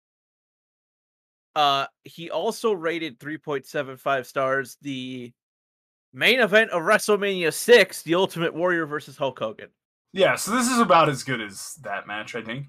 uh, 1.57 1.87
he 2.05 2.31
also 2.31 2.73
rated 2.73 3.19
three 3.19 3.39
point 3.39 3.67
seven 3.67 3.97
five 3.97 4.27
stars 4.27 4.77
the 4.83 5.33
main 6.13 6.41
event 6.41 6.71
of 6.71 6.83
WrestleMania 6.83 7.53
six, 7.53 8.03
the 8.03 8.15
Ultimate 8.15 8.55
Warrior 8.55 8.87
versus 8.87 9.17
Hulk 9.17 9.39
Hogan. 9.39 9.69
yeah, 10.13 10.37
so 10.37 10.51
this 10.53 10.69
is 10.69 10.79
about 10.79 11.09
as 11.09 11.23
good 11.23 11.41
as 11.41 11.75
that 11.83 12.07
match, 12.07 12.35
I 12.35 12.43
think. 12.43 12.67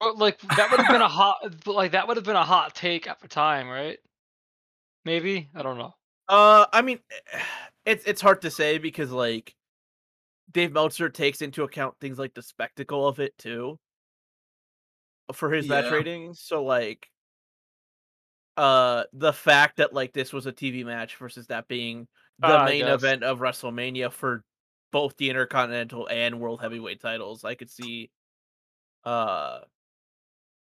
But 0.00 0.18
like 0.18 0.40
that 0.56 0.70
would 0.70 0.80
have 0.80 0.92
been 0.92 1.02
a 1.02 1.08
hot, 1.08 1.36
like 1.66 1.92
that 1.92 2.08
would 2.08 2.16
have 2.16 2.24
been 2.24 2.36
a 2.36 2.44
hot 2.44 2.74
take 2.74 3.06
at 3.06 3.20
the 3.20 3.28
time, 3.28 3.68
right? 3.68 3.98
Maybe 5.04 5.48
I 5.54 5.62
don't 5.62 5.78
know. 5.78 5.94
Uh, 6.28 6.66
I 6.72 6.82
mean, 6.82 6.98
it's 7.84 8.04
it's 8.04 8.20
hard 8.20 8.42
to 8.42 8.50
say 8.50 8.78
because 8.78 9.10
like 9.10 9.54
Dave 10.50 10.72
Meltzer 10.72 11.08
takes 11.08 11.42
into 11.42 11.64
account 11.64 11.94
things 12.00 12.18
like 12.18 12.34
the 12.34 12.42
spectacle 12.42 13.06
of 13.06 13.20
it 13.20 13.36
too 13.38 13.78
for 15.32 15.52
his 15.52 15.68
match 15.68 15.90
ratings. 15.90 16.40
So 16.40 16.64
like, 16.64 17.08
uh, 18.56 19.04
the 19.12 19.32
fact 19.32 19.78
that 19.78 19.92
like 19.92 20.12
this 20.12 20.32
was 20.32 20.46
a 20.46 20.52
TV 20.52 20.84
match 20.84 21.16
versus 21.16 21.46
that 21.46 21.68
being 21.68 22.06
the 22.38 22.48
I 22.48 22.64
main 22.66 22.86
event 22.86 23.22
of 23.22 23.40
WrestleMania 23.40 24.12
for 24.12 24.44
both 24.90 25.16
the 25.16 25.30
Intercontinental 25.30 26.06
and 26.08 26.40
World 26.40 26.60
Heavyweight 26.60 27.00
titles, 27.00 27.44
I 27.44 27.54
could 27.54 27.70
see, 27.70 28.10
uh, 29.04 29.60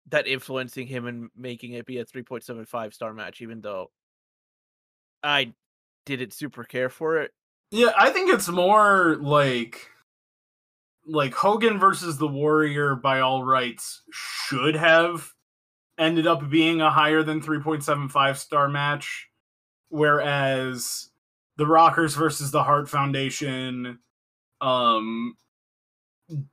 that 0.09 0.27
influencing 0.27 0.87
him 0.87 1.05
and 1.05 1.29
making 1.35 1.73
it 1.73 1.85
be 1.85 1.99
a 1.99 2.05
three 2.05 2.23
point 2.23 2.43
seven 2.43 2.65
five 2.65 2.93
star 2.93 3.13
match, 3.13 3.41
even 3.41 3.61
though 3.61 3.91
I 5.21 5.53
didn't 6.05 6.33
super 6.33 6.63
care 6.63 6.89
for 6.89 7.17
it. 7.17 7.31
Yeah, 7.71 7.91
I 7.97 8.11
think 8.11 8.33
it's 8.33 8.47
more 8.47 9.17
like 9.19 9.89
like 11.05 11.33
Hogan 11.33 11.79
versus 11.79 12.17
the 12.17 12.27
Warrior 12.27 12.95
by 12.95 13.19
all 13.19 13.43
rights 13.43 14.03
should 14.11 14.75
have 14.75 15.31
ended 15.97 16.27
up 16.27 16.49
being 16.49 16.81
a 16.81 16.91
higher 16.91 17.23
than 17.23 17.41
3.75 17.41 18.37
star 18.37 18.67
match 18.67 19.27
whereas 19.89 21.09
the 21.57 21.65
Rockers 21.65 22.15
versus 22.15 22.51
the 22.51 22.63
Hart 22.63 22.89
Foundation 22.89 23.99
um 24.61 25.35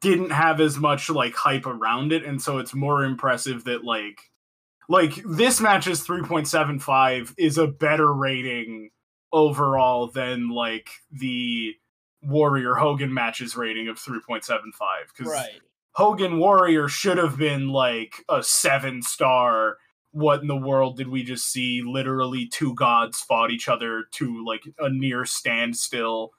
didn't 0.01 0.31
have 0.31 0.61
as 0.61 0.77
much 0.79 1.11
like 1.11 1.35
hype 1.35 1.67
around 1.67 2.13
it. 2.13 2.25
And 2.25 2.41
so 2.41 2.59
it's 2.59 2.75
more 2.75 3.05
impressive 3.05 3.65
that 3.65 3.85
like 3.85 4.21
like 4.89 5.15
this 5.25 5.61
match's 5.61 6.07
3.75 6.07 7.35
is 7.39 7.59
a 7.59 7.67
better 7.67 8.13
rating 8.13 8.91
overall 9.33 10.09
than 10.09 10.51
like 10.51 10.91
the 11.11 11.75
Warrior 12.23 12.75
Hogan 12.75 13.13
matches 13.13 13.57
rating 13.57 13.89
of 13.89 13.99
3.75 13.99 14.63
because 15.17 15.33
Hogan 15.95 16.39
Warrior 16.39 16.89
should 16.89 17.19
have 17.19 17.37
been 17.37 17.69
like 17.69 18.25
a 18.29 18.43
seven 18.43 19.03
star. 19.03 19.79
What 20.11 20.43
in 20.43 20.49
the 20.49 20.57
world 20.57 20.97
did 20.97 21.09
we 21.09 21.23
just 21.23 21.51
see? 21.51 21.83
Literally, 21.85 22.47
two 22.47 22.75
gods 22.75 23.21
fought 23.21 23.51
each 23.51 23.69
other 23.69 24.05
to 24.13 24.45
like 24.45 24.63
a 24.79 24.89
near 24.91 25.25
standstill 25.25 26.31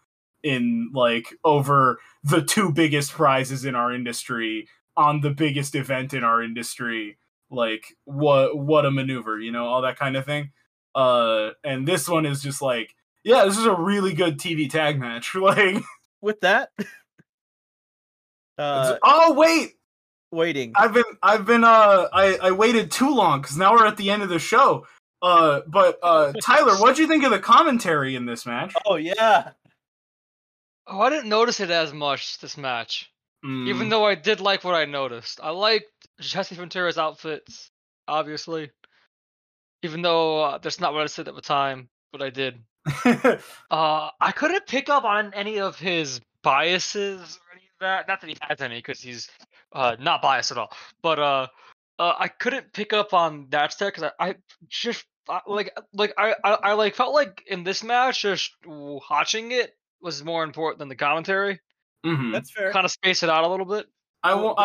in 0.43 0.91
like 0.93 1.33
over 1.43 1.99
the 2.23 2.41
two 2.41 2.71
biggest 2.71 3.11
prizes 3.11 3.65
in 3.65 3.75
our 3.75 3.93
industry 3.93 4.67
on 4.97 5.21
the 5.21 5.31
biggest 5.31 5.75
event 5.75 6.13
in 6.13 6.23
our 6.23 6.41
industry. 6.41 7.17
Like 7.49 7.95
what 8.03 8.57
what 8.57 8.85
a 8.85 8.91
maneuver, 8.91 9.39
you 9.39 9.51
know, 9.51 9.65
all 9.65 9.81
that 9.81 9.97
kind 9.97 10.15
of 10.15 10.25
thing. 10.25 10.51
Uh, 10.93 11.51
and 11.63 11.87
this 11.87 12.07
one 12.07 12.25
is 12.25 12.41
just 12.41 12.61
like, 12.61 12.95
yeah, 13.23 13.45
this 13.45 13.57
is 13.57 13.65
a 13.65 13.75
really 13.75 14.13
good 14.13 14.37
TV 14.37 14.69
tag 14.69 14.99
match. 14.99 15.33
Like, 15.35 15.83
With 16.21 16.41
that, 16.41 16.69
uh, 18.57 18.97
oh 19.03 19.33
wait, 19.33 19.73
waiting. 20.31 20.73
I've 20.75 20.93
been 20.93 21.03
I've 21.21 21.45
been 21.45 21.63
uh 21.63 22.07
I 22.13 22.37
I 22.41 22.51
waited 22.51 22.91
too 22.91 23.13
long 23.13 23.41
because 23.41 23.57
now 23.57 23.73
we're 23.73 23.85
at 23.85 23.97
the 23.97 24.09
end 24.09 24.23
of 24.23 24.29
the 24.29 24.39
show. 24.39 24.85
Uh, 25.21 25.61
but 25.67 25.97
uh, 26.03 26.33
Tyler, 26.41 26.75
what'd 26.75 26.97
you 26.97 27.07
think 27.07 27.23
of 27.23 27.31
the 27.31 27.39
commentary 27.39 28.15
in 28.15 28.25
this 28.25 28.45
match? 28.45 28.73
Oh 28.85 28.95
yeah, 28.95 29.51
Oh, 30.87 31.01
I 31.01 31.09
didn't 31.09 31.29
notice 31.29 31.59
it 31.59 31.71
as 31.71 31.93
much 31.93 32.37
this 32.39 32.57
match, 32.57 33.11
even 33.43 33.87
Mm, 33.87 33.89
though 33.89 34.05
I 34.05 34.15
did 34.15 34.39
like 34.39 34.63
what 34.63 34.75
I 34.75 34.85
noticed. 34.85 35.39
I 35.41 35.49
liked 35.49 35.87
Jesse 36.19 36.55
Ventura's 36.55 36.97
outfits, 36.97 37.71
obviously. 38.07 38.69
Even 39.81 40.01
though 40.01 40.43
uh, 40.43 40.57
that's 40.59 40.79
not 40.79 40.93
what 40.93 41.03
I 41.03 41.07
said 41.07 41.27
at 41.27 41.35
the 41.35 41.41
time, 41.41 41.89
but 42.11 42.21
I 42.21 42.29
did. 42.29 42.59
Uh, 43.71 44.09
I 44.21 44.31
couldn't 44.31 44.67
pick 44.67 44.89
up 44.89 45.03
on 45.03 45.33
any 45.33 45.59
of 45.59 45.77
his 45.79 46.21
biases 46.43 47.19
or 47.19 47.29
any 47.29 47.33
of 47.33 47.44
that. 47.79 48.07
Not 48.07 48.21
that 48.21 48.29
he 48.29 48.37
has 48.41 48.61
any, 48.61 48.77
because 48.77 49.01
he's 49.01 49.29
uh 49.73 49.95
not 49.99 50.21
biased 50.21 50.51
at 50.51 50.57
all. 50.57 50.71
But 51.01 51.19
uh, 51.19 51.47
uh 51.99 52.13
I 52.17 52.27
couldn't 52.27 52.73
pick 52.73 52.93
up 52.93 53.13
on 53.13 53.47
that 53.49 53.73
stuff 53.73 53.93
because 53.93 54.11
I, 54.19 54.29
I 54.29 54.35
just 54.67 55.05
I- 55.29 55.41
like 55.47 55.71
like 55.93 56.13
I, 56.17 56.35
I 56.43 56.51
I 56.53 56.73
like 56.73 56.95
felt 56.95 57.13
like 57.13 57.43
in 57.47 57.63
this 57.63 57.83
match 57.83 58.21
just 58.21 58.51
watching 58.65 59.51
it 59.51 59.71
was 60.01 60.23
more 60.23 60.43
important 60.43 60.79
than 60.79 60.89
the 60.89 60.95
commentary. 60.95 61.59
Mhm. 62.05 62.31
That's 62.31 62.51
fair. 62.51 62.71
Kind 62.71 62.85
of 62.85 62.91
space 62.91 63.23
it 63.23 63.29
out 63.29 63.43
a 63.43 63.47
little 63.47 63.65
bit. 63.65 63.87
I 64.23 64.33
want 64.35 64.57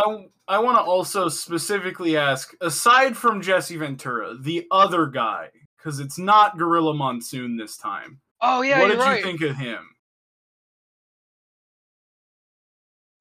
I, 0.48 0.56
I 0.56 0.58
want 0.58 0.78
to 0.78 0.82
also 0.82 1.28
specifically 1.28 2.16
ask 2.16 2.54
aside 2.60 3.16
from 3.16 3.42
Jesse 3.42 3.76
Ventura, 3.76 4.34
the 4.38 4.66
other 4.70 5.06
guy 5.06 5.48
cuz 5.82 5.98
it's 6.00 6.18
not 6.18 6.58
Gorilla 6.58 6.94
Monsoon 6.94 7.56
this 7.56 7.76
time. 7.76 8.20
Oh 8.42 8.62
yeah, 8.62 8.78
what 8.80 8.88
you're 8.88 8.96
did 8.96 9.02
right. 9.02 9.18
you 9.18 9.24
think 9.24 9.42
of 9.42 9.56
him? 9.56 9.86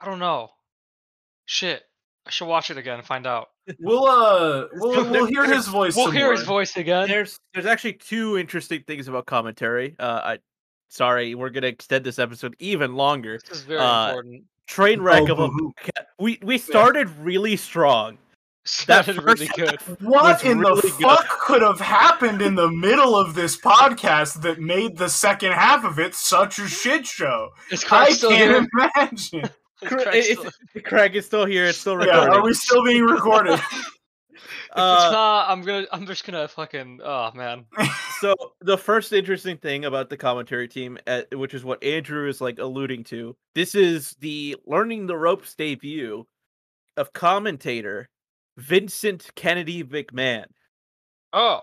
I 0.01 0.05
don't 0.05 0.19
know. 0.19 0.49
Shit, 1.45 1.83
I 2.25 2.29
should 2.29 2.45
watch 2.45 2.69
it 2.69 2.77
again 2.77 2.97
and 2.99 3.07
find 3.07 3.25
out. 3.27 3.49
We'll 3.79 4.05
uh 4.07 4.65
we'll, 4.73 5.07
we'll 5.11 5.25
hear 5.27 5.45
his 5.45 5.67
voice 5.67 5.95
We'll 5.95 6.05
some 6.07 6.15
hear 6.15 6.31
his 6.31 6.41
voice 6.43 6.75
again. 6.75 7.07
There's 7.07 7.39
there's 7.53 7.67
actually 7.67 7.93
two 7.93 8.35
interesting 8.37 8.81
things 8.87 9.07
about 9.07 9.27
commentary. 9.27 9.95
Uh, 9.99 10.21
I 10.23 10.39
sorry, 10.87 11.35
we're 11.35 11.51
gonna 11.51 11.67
extend 11.67 12.03
this 12.03 12.17
episode 12.17 12.55
even 12.57 12.95
longer. 12.95 13.37
This 13.47 13.59
is 13.59 13.63
very 13.65 13.79
uh, 13.79 14.09
important. 14.09 14.43
Train 14.65 15.01
wreck 15.01 15.29
Oh, 15.29 15.33
of 15.33 15.39
a 15.39 15.49
we 16.19 16.39
we 16.41 16.57
started 16.57 17.09
really 17.19 17.55
strong. 17.57 18.17
That 18.87 19.05
That 19.05 19.07
is 19.09 19.17
really 19.19 19.47
good. 19.55 19.79
What 20.01 20.43
in 20.43 20.59
really 20.59 20.81
the 20.81 20.87
good. 20.87 21.01
fuck 21.01 21.27
could 21.41 21.61
have 21.61 21.79
happened 21.79 22.41
in 22.41 22.55
the 22.55 22.69
middle 22.69 23.15
of 23.15 23.35
this 23.35 23.55
podcast 23.55 24.41
that 24.41 24.59
made 24.59 24.97
the 24.97 25.09
second 25.09 25.51
half 25.53 25.83
of 25.85 25.99
it 25.99 26.15
such 26.15 26.57
a 26.57 26.67
shit 26.67 27.05
show? 27.05 27.49
Is 27.71 27.83
I 27.85 28.05
Craig 28.05 28.13
still 28.15 28.31
here? 28.31 28.65
can't 28.79 28.91
imagine. 28.97 29.49
Is 29.81 29.87
Cra- 29.89 30.03
Craig 30.03 30.15
it's- 30.25 30.37
still- 30.39 30.81
Craig 30.83 31.15
is 31.15 31.25
still 31.25 31.45
here. 31.45 31.65
It's 31.65 31.77
still 31.77 32.03
Yeah, 32.05 32.27
are 32.27 32.43
we 32.43 32.53
still 32.53 32.83
being 32.83 33.03
recorded? 33.05 33.59
If 34.71 34.75
it's 34.75 34.81
Uh, 34.81 35.11
not, 35.11 35.49
I'm 35.49 35.61
gonna. 35.63 35.87
I'm 35.91 36.05
just 36.05 36.23
gonna 36.25 36.47
fucking. 36.47 36.99
Oh 37.03 37.31
man. 37.33 37.65
so 38.19 38.35
the 38.61 38.77
first 38.77 39.11
interesting 39.11 39.57
thing 39.57 39.85
about 39.85 40.09
the 40.11 40.15
commentary 40.15 40.67
team, 40.67 40.97
uh, 41.07 41.23
which 41.33 41.55
is 41.55 41.65
what 41.65 41.83
Andrew 41.83 42.29
is 42.29 42.39
like 42.39 42.59
alluding 42.59 43.03
to, 43.05 43.35
this 43.55 43.73
is 43.73 44.15
the 44.19 44.55
learning 44.67 45.07
the 45.07 45.17
ropes 45.17 45.55
debut 45.55 46.23
of 46.97 47.11
commentator 47.13 48.09
Vincent 48.57 49.29
Kennedy 49.35 49.83
McMahon. 49.83 50.45
Oh. 51.33 51.61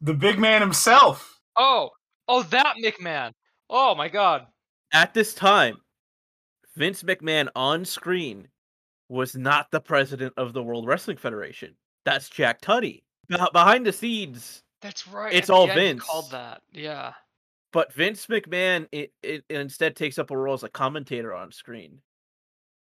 the 0.00 0.14
big 0.14 0.38
man 0.38 0.60
himself. 0.62 1.40
Oh. 1.56 1.90
Oh, 2.28 2.44
that 2.44 2.76
McMahon. 2.82 3.32
Oh 3.68 3.96
my 3.96 4.08
God. 4.08 4.46
At 4.92 5.14
this 5.14 5.34
time, 5.34 5.78
Vince 6.76 7.02
McMahon 7.02 7.48
on 7.56 7.84
screen 7.84 8.48
was 9.08 9.34
not 9.34 9.70
the 9.70 9.80
president 9.80 10.34
of 10.36 10.52
the 10.52 10.62
World 10.62 10.86
Wrestling 10.86 11.16
Federation. 11.16 11.74
That's 12.04 12.28
Jack 12.28 12.60
Tunney. 12.60 13.02
Beh- 13.30 13.52
Behind 13.52 13.84
the 13.86 13.92
scenes, 13.92 14.62
That's 14.82 15.08
right. 15.08 15.32
It's 15.34 15.50
at 15.50 15.52
all 15.54 15.66
Vince. 15.66 16.02
Called 16.04 16.30
that. 16.30 16.62
Yeah. 16.72 17.12
but 17.72 17.92
Vince 17.92 18.26
McMahon 18.26 18.86
it, 18.92 19.12
it, 19.22 19.44
instead 19.50 19.96
takes 19.96 20.18
up 20.18 20.30
a 20.30 20.36
role 20.36 20.54
as 20.54 20.62
a 20.62 20.68
commentator 20.68 21.34
on 21.34 21.50
screen. 21.52 22.00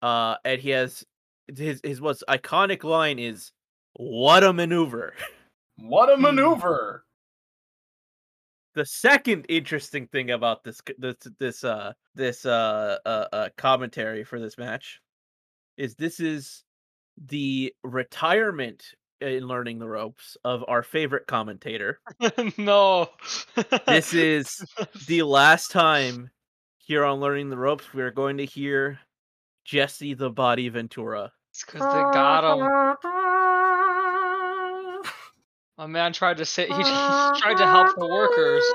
Uh, 0.01 0.35
and 0.45 0.61
he 0.61 0.69
has 0.69 1.03
his 1.57 1.81
his 1.83 1.99
most 1.99 2.23
iconic 2.29 2.83
line 2.83 3.17
is 3.19 3.51
"What 3.93 4.43
a 4.43 4.53
maneuver." 4.53 5.13
What 5.81 6.09
a 6.11 6.15
Hmm. 6.15 6.21
maneuver. 6.23 7.05
The 8.75 8.85
second 8.85 9.45
interesting 9.49 10.07
thing 10.07 10.31
about 10.31 10.63
this 10.63 10.81
this 10.97 11.15
this 11.39 11.63
uh 11.63 11.93
this 12.15 12.45
uh, 12.45 12.97
uh, 13.05 13.25
uh 13.31 13.49
commentary 13.57 14.23
for 14.23 14.39
this 14.39 14.57
match 14.57 15.01
is 15.77 15.95
this 15.95 16.19
is 16.19 16.63
the 17.27 17.73
retirement 17.83 18.83
in 19.21 19.47
learning 19.47 19.79
the 19.79 19.87
ropes 19.87 20.37
of 20.43 20.63
our 20.67 20.83
favorite 20.83 21.27
commentator. 21.27 21.99
no. 22.57 23.09
This 23.87 24.13
is 24.13 24.63
the 25.07 25.23
last 25.23 25.71
time 25.71 26.29
here 26.77 27.05
on 27.05 27.19
Learning 27.19 27.49
the 27.49 27.57
Ropes, 27.57 27.93
we 27.93 28.01
are 28.01 28.11
going 28.11 28.37
to 28.37 28.45
hear 28.45 28.99
Jesse 29.65 30.13
the 30.13 30.29
Body 30.29 30.69
Ventura. 30.69 31.31
because 31.65 31.81
they 31.81 32.01
got 32.13 32.57
him. 32.57 33.18
My 35.79 35.87
man 35.87 36.11
tried 36.11 36.37
to 36.37 36.45
say 36.45 36.67
he, 36.67 36.73
he 36.73 36.81
ah, 36.83 37.31
tried 37.37 37.55
to 37.55 37.65
help 37.65 37.95
the 37.97 38.05
workers. 38.05 38.65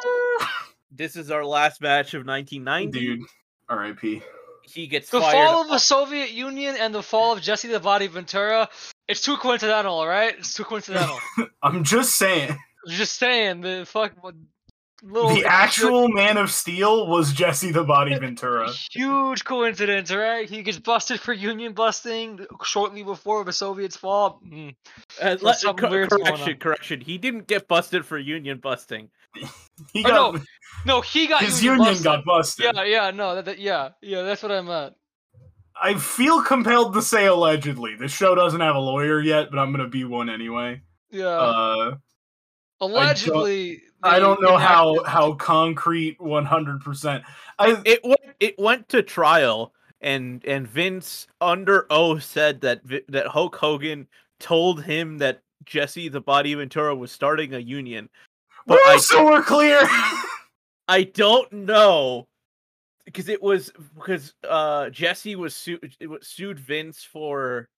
Ah. 0.40 0.68
This 0.90 1.16
is 1.16 1.30
our 1.30 1.44
last 1.44 1.82
match 1.82 2.14
of 2.14 2.24
1990. 2.26 2.98
Mm-hmm. 2.98 3.20
Dude, 3.20 3.28
R.I.P. 3.68 4.22
He 4.62 4.86
gets 4.86 5.10
The 5.10 5.20
fired. 5.20 5.32
fall 5.34 5.60
of 5.60 5.68
the 5.68 5.76
Soviet 5.76 6.30
Union 6.30 6.76
and 6.80 6.94
the 6.94 7.02
fall 7.02 7.34
of 7.34 7.42
Jesse 7.42 7.68
the 7.68 7.78
Body 7.78 8.06
Ventura. 8.06 8.70
It's 9.06 9.20
too 9.20 9.36
coincidental, 9.36 9.92
all 9.96 10.06
right? 10.08 10.34
It's 10.38 10.54
too 10.54 10.64
coincidental. 10.64 11.18
I'm 11.62 11.84
just 11.84 12.16
saying. 12.16 12.52
I'm 12.52 12.90
just 12.92 13.16
saying 13.16 13.60
the 13.60 13.84
fuck 13.86 14.12
what- 14.22 14.34
little 15.04 15.34
The 15.34 15.44
actual 15.44 16.08
Man 16.08 16.36
of 16.38 16.50
Steel 16.50 17.06
was 17.08 17.32
Jesse 17.32 17.70
the 17.72 17.84
Body 17.84 18.14
Ventura. 18.18 18.70
huge 18.90 19.44
coincidence, 19.44 20.10
right? 20.12 20.48
He 20.48 20.62
gets 20.62 20.78
busted 20.78 21.20
for 21.20 21.32
union 21.32 21.72
busting 21.74 22.46
shortly 22.64 23.02
before 23.02 23.44
the 23.44 23.52
Soviets 23.52 23.96
fall. 23.96 24.40
Mm. 24.46 24.74
Uh, 25.22 25.36
let- 25.42 25.58
something 25.58 25.80
cor- 25.82 25.90
weird's 25.90 26.10
going 26.14 26.24
correction, 26.24 26.56
correction. 26.58 27.00
He 27.00 27.18
didn't 27.18 27.46
get 27.46 27.68
busted 27.68 28.04
for 28.04 28.18
union 28.18 28.58
busting. 28.58 29.10
He 29.92 30.04
Oh, 30.04 30.08
got 30.08 30.34
no, 30.34 30.40
No, 30.86 31.00
he 31.00 31.26
got 31.26 31.42
his 31.42 31.62
union, 31.62 31.80
union 31.80 31.94
busted. 31.94 32.04
got 32.04 32.24
busted. 32.24 32.64
Yeah, 32.76 32.84
yeah, 32.84 33.10
no, 33.10 33.34
that, 33.34 33.44
that, 33.46 33.58
yeah, 33.58 33.88
yeah, 34.00 34.22
that's 34.22 34.40
what 34.42 34.52
I 34.52 34.60
meant. 34.60 34.94
I 35.82 35.94
feel 35.98 36.40
compelled 36.42 36.94
to 36.94 37.02
say 37.02 37.26
allegedly. 37.26 37.96
The 37.96 38.06
show 38.06 38.36
doesn't 38.36 38.60
have 38.60 38.76
a 38.76 38.78
lawyer 38.78 39.20
yet, 39.20 39.50
but 39.50 39.58
I'm 39.58 39.72
gonna 39.72 39.88
be 39.88 40.04
one 40.04 40.30
anyway. 40.30 40.82
Yeah, 41.10 41.26
Uh, 41.26 41.96
allegedly. 42.80 43.82
I 44.04 44.18
don't 44.18 44.40
know 44.42 44.56
how 44.56 45.02
how 45.04 45.32
concrete 45.34 46.18
100%. 46.18 47.22
I 47.58 47.82
It 47.84 48.00
went. 48.04 48.20
It 48.40 48.58
went 48.58 48.88
to 48.90 49.02
trial, 49.02 49.72
and 50.00 50.44
and 50.44 50.68
Vince 50.68 51.26
under 51.40 51.86
oath 51.90 52.22
said 52.22 52.60
that 52.60 52.82
that 53.08 53.26
Hulk 53.28 53.56
Hogan 53.56 54.06
told 54.38 54.84
him 54.84 55.18
that 55.18 55.40
Jesse 55.64 56.08
the 56.08 56.20
Body 56.20 56.54
Ventura 56.54 56.94
was 56.94 57.10
starting 57.10 57.54
a 57.54 57.58
union. 57.58 58.08
But 58.66 58.78
I 58.86 58.98
so 58.98 59.24
we're 59.24 59.42
clear. 59.42 59.80
I 60.88 61.04
don't 61.04 61.50
know 61.50 62.28
because 63.06 63.28
it 63.28 63.42
was 63.42 63.72
because 63.94 64.34
uh 64.48 64.90
Jesse 64.90 65.36
was 65.36 65.56
sued 65.56 65.96
sued 66.20 66.58
Vince 66.58 67.02
for 67.04 67.68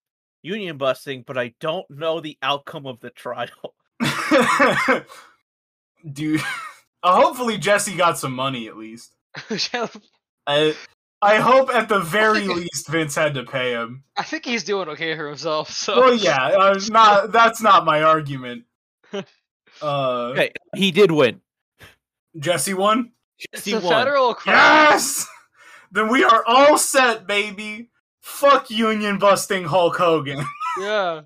union 0.43 0.77
busting, 0.77 1.23
but 1.27 1.39
I 1.39 1.55
don't 1.61 1.89
know 1.91 2.21
the 2.21 2.37
outcome 2.43 2.87
of 2.87 2.99
the 3.01 3.11
trial. 3.11 3.75
Dude, 6.13 6.41
uh, 7.03 7.21
hopefully 7.21 7.59
Jesse 7.59 7.97
got 7.97 8.19
some 8.19 8.33
money 8.35 8.69
at 8.69 8.77
least. 8.77 9.15
I 10.47 10.75
I 11.23 11.37
hope 11.37 11.71
at 11.71 11.89
the 11.89 12.01
very 12.01 12.47
think- 12.47 12.57
least 12.61 12.89
Vince 12.89 13.15
had 13.15 13.35
to 13.35 13.43
pay 13.43 13.73
him. 13.73 14.05
I 14.17 14.23
think 14.23 14.45
he's 14.45 14.65
doing 14.65 14.89
okay 14.91 15.17
for 15.17 15.27
himself. 15.29 15.71
So 15.71 15.99
Well, 16.01 16.15
yeah, 16.15 16.37
uh, 16.37 16.79
not 16.91 17.33
that's 17.39 17.61
not 17.63 17.85
my 17.85 18.03
argument. 18.03 18.65
Uh, 19.13 19.23
Okay, 20.33 20.53
he 20.75 20.91
did 20.91 21.11
win. 21.11 21.41
Jesse 22.39 22.75
won. 22.75 23.13
Jesse 23.55 23.73
a 23.73 23.81
won. 23.81 23.93
federal 23.93 24.35
crime. 24.35 24.57
Yes. 24.57 25.27
Then 25.93 26.09
we 26.09 26.25
are 26.25 26.45
all 26.47 26.79
set, 26.79 27.27
baby. 27.27 27.91
Fuck 28.21 28.71
union 28.71 29.19
busting 29.19 29.65
Hulk 29.65 29.97
Hogan, 29.97 30.45
Yeah, 30.81 31.23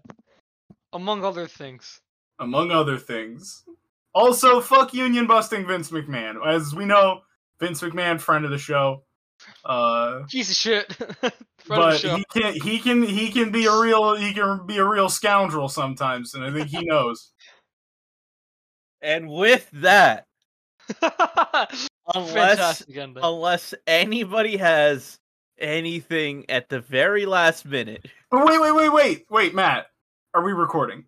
among 0.92 1.24
other 1.24 1.46
things. 1.46 2.00
among 2.38 2.70
other 2.70 2.98
things. 2.98 3.64
Also, 4.12 4.60
fuck 4.60 4.92
union 4.92 5.26
busting 5.26 5.66
Vince 5.66 5.90
McMahon. 5.90 6.44
As 6.46 6.74
we 6.74 6.84
know, 6.84 7.20
Vince 7.60 7.80
McMahon, 7.80 8.20
friend 8.20 8.44
of 8.44 8.50
the 8.50 8.58
show. 8.58 9.04
Uh, 9.64 10.22
Piece 10.28 10.50
of 10.50 10.56
shit. 10.56 10.92
Friend 10.94 11.12
of 11.22 11.32
the 11.62 11.66
but 11.68 12.00
show. 12.00 12.16
he 12.16 12.24
can 12.32 12.54
he 12.54 12.78
can 12.78 13.02
he 13.02 13.30
can 13.30 13.50
be 13.50 13.66
a 13.66 13.80
real 13.80 14.14
he 14.14 14.34
can 14.34 14.66
be 14.66 14.78
a 14.78 14.84
real 14.84 15.08
scoundrel 15.08 15.68
sometimes, 15.68 16.34
and 16.34 16.44
I 16.44 16.52
think 16.52 16.68
he 16.68 16.84
knows. 16.84 17.32
And 19.02 19.30
with 19.30 19.66
that, 19.72 20.26
unless 22.14 22.84
unless 23.16 23.74
anybody 23.86 24.58
has 24.58 25.18
anything 25.58 26.44
at 26.50 26.68
the 26.68 26.80
very 26.80 27.24
last 27.24 27.64
minute, 27.64 28.04
wait, 28.30 28.60
wait, 28.60 28.74
wait, 28.74 28.92
wait, 28.92 29.24
wait, 29.30 29.54
Matt. 29.54 29.86
Are 30.34 30.44
we 30.44 30.52
recording? 30.52 31.06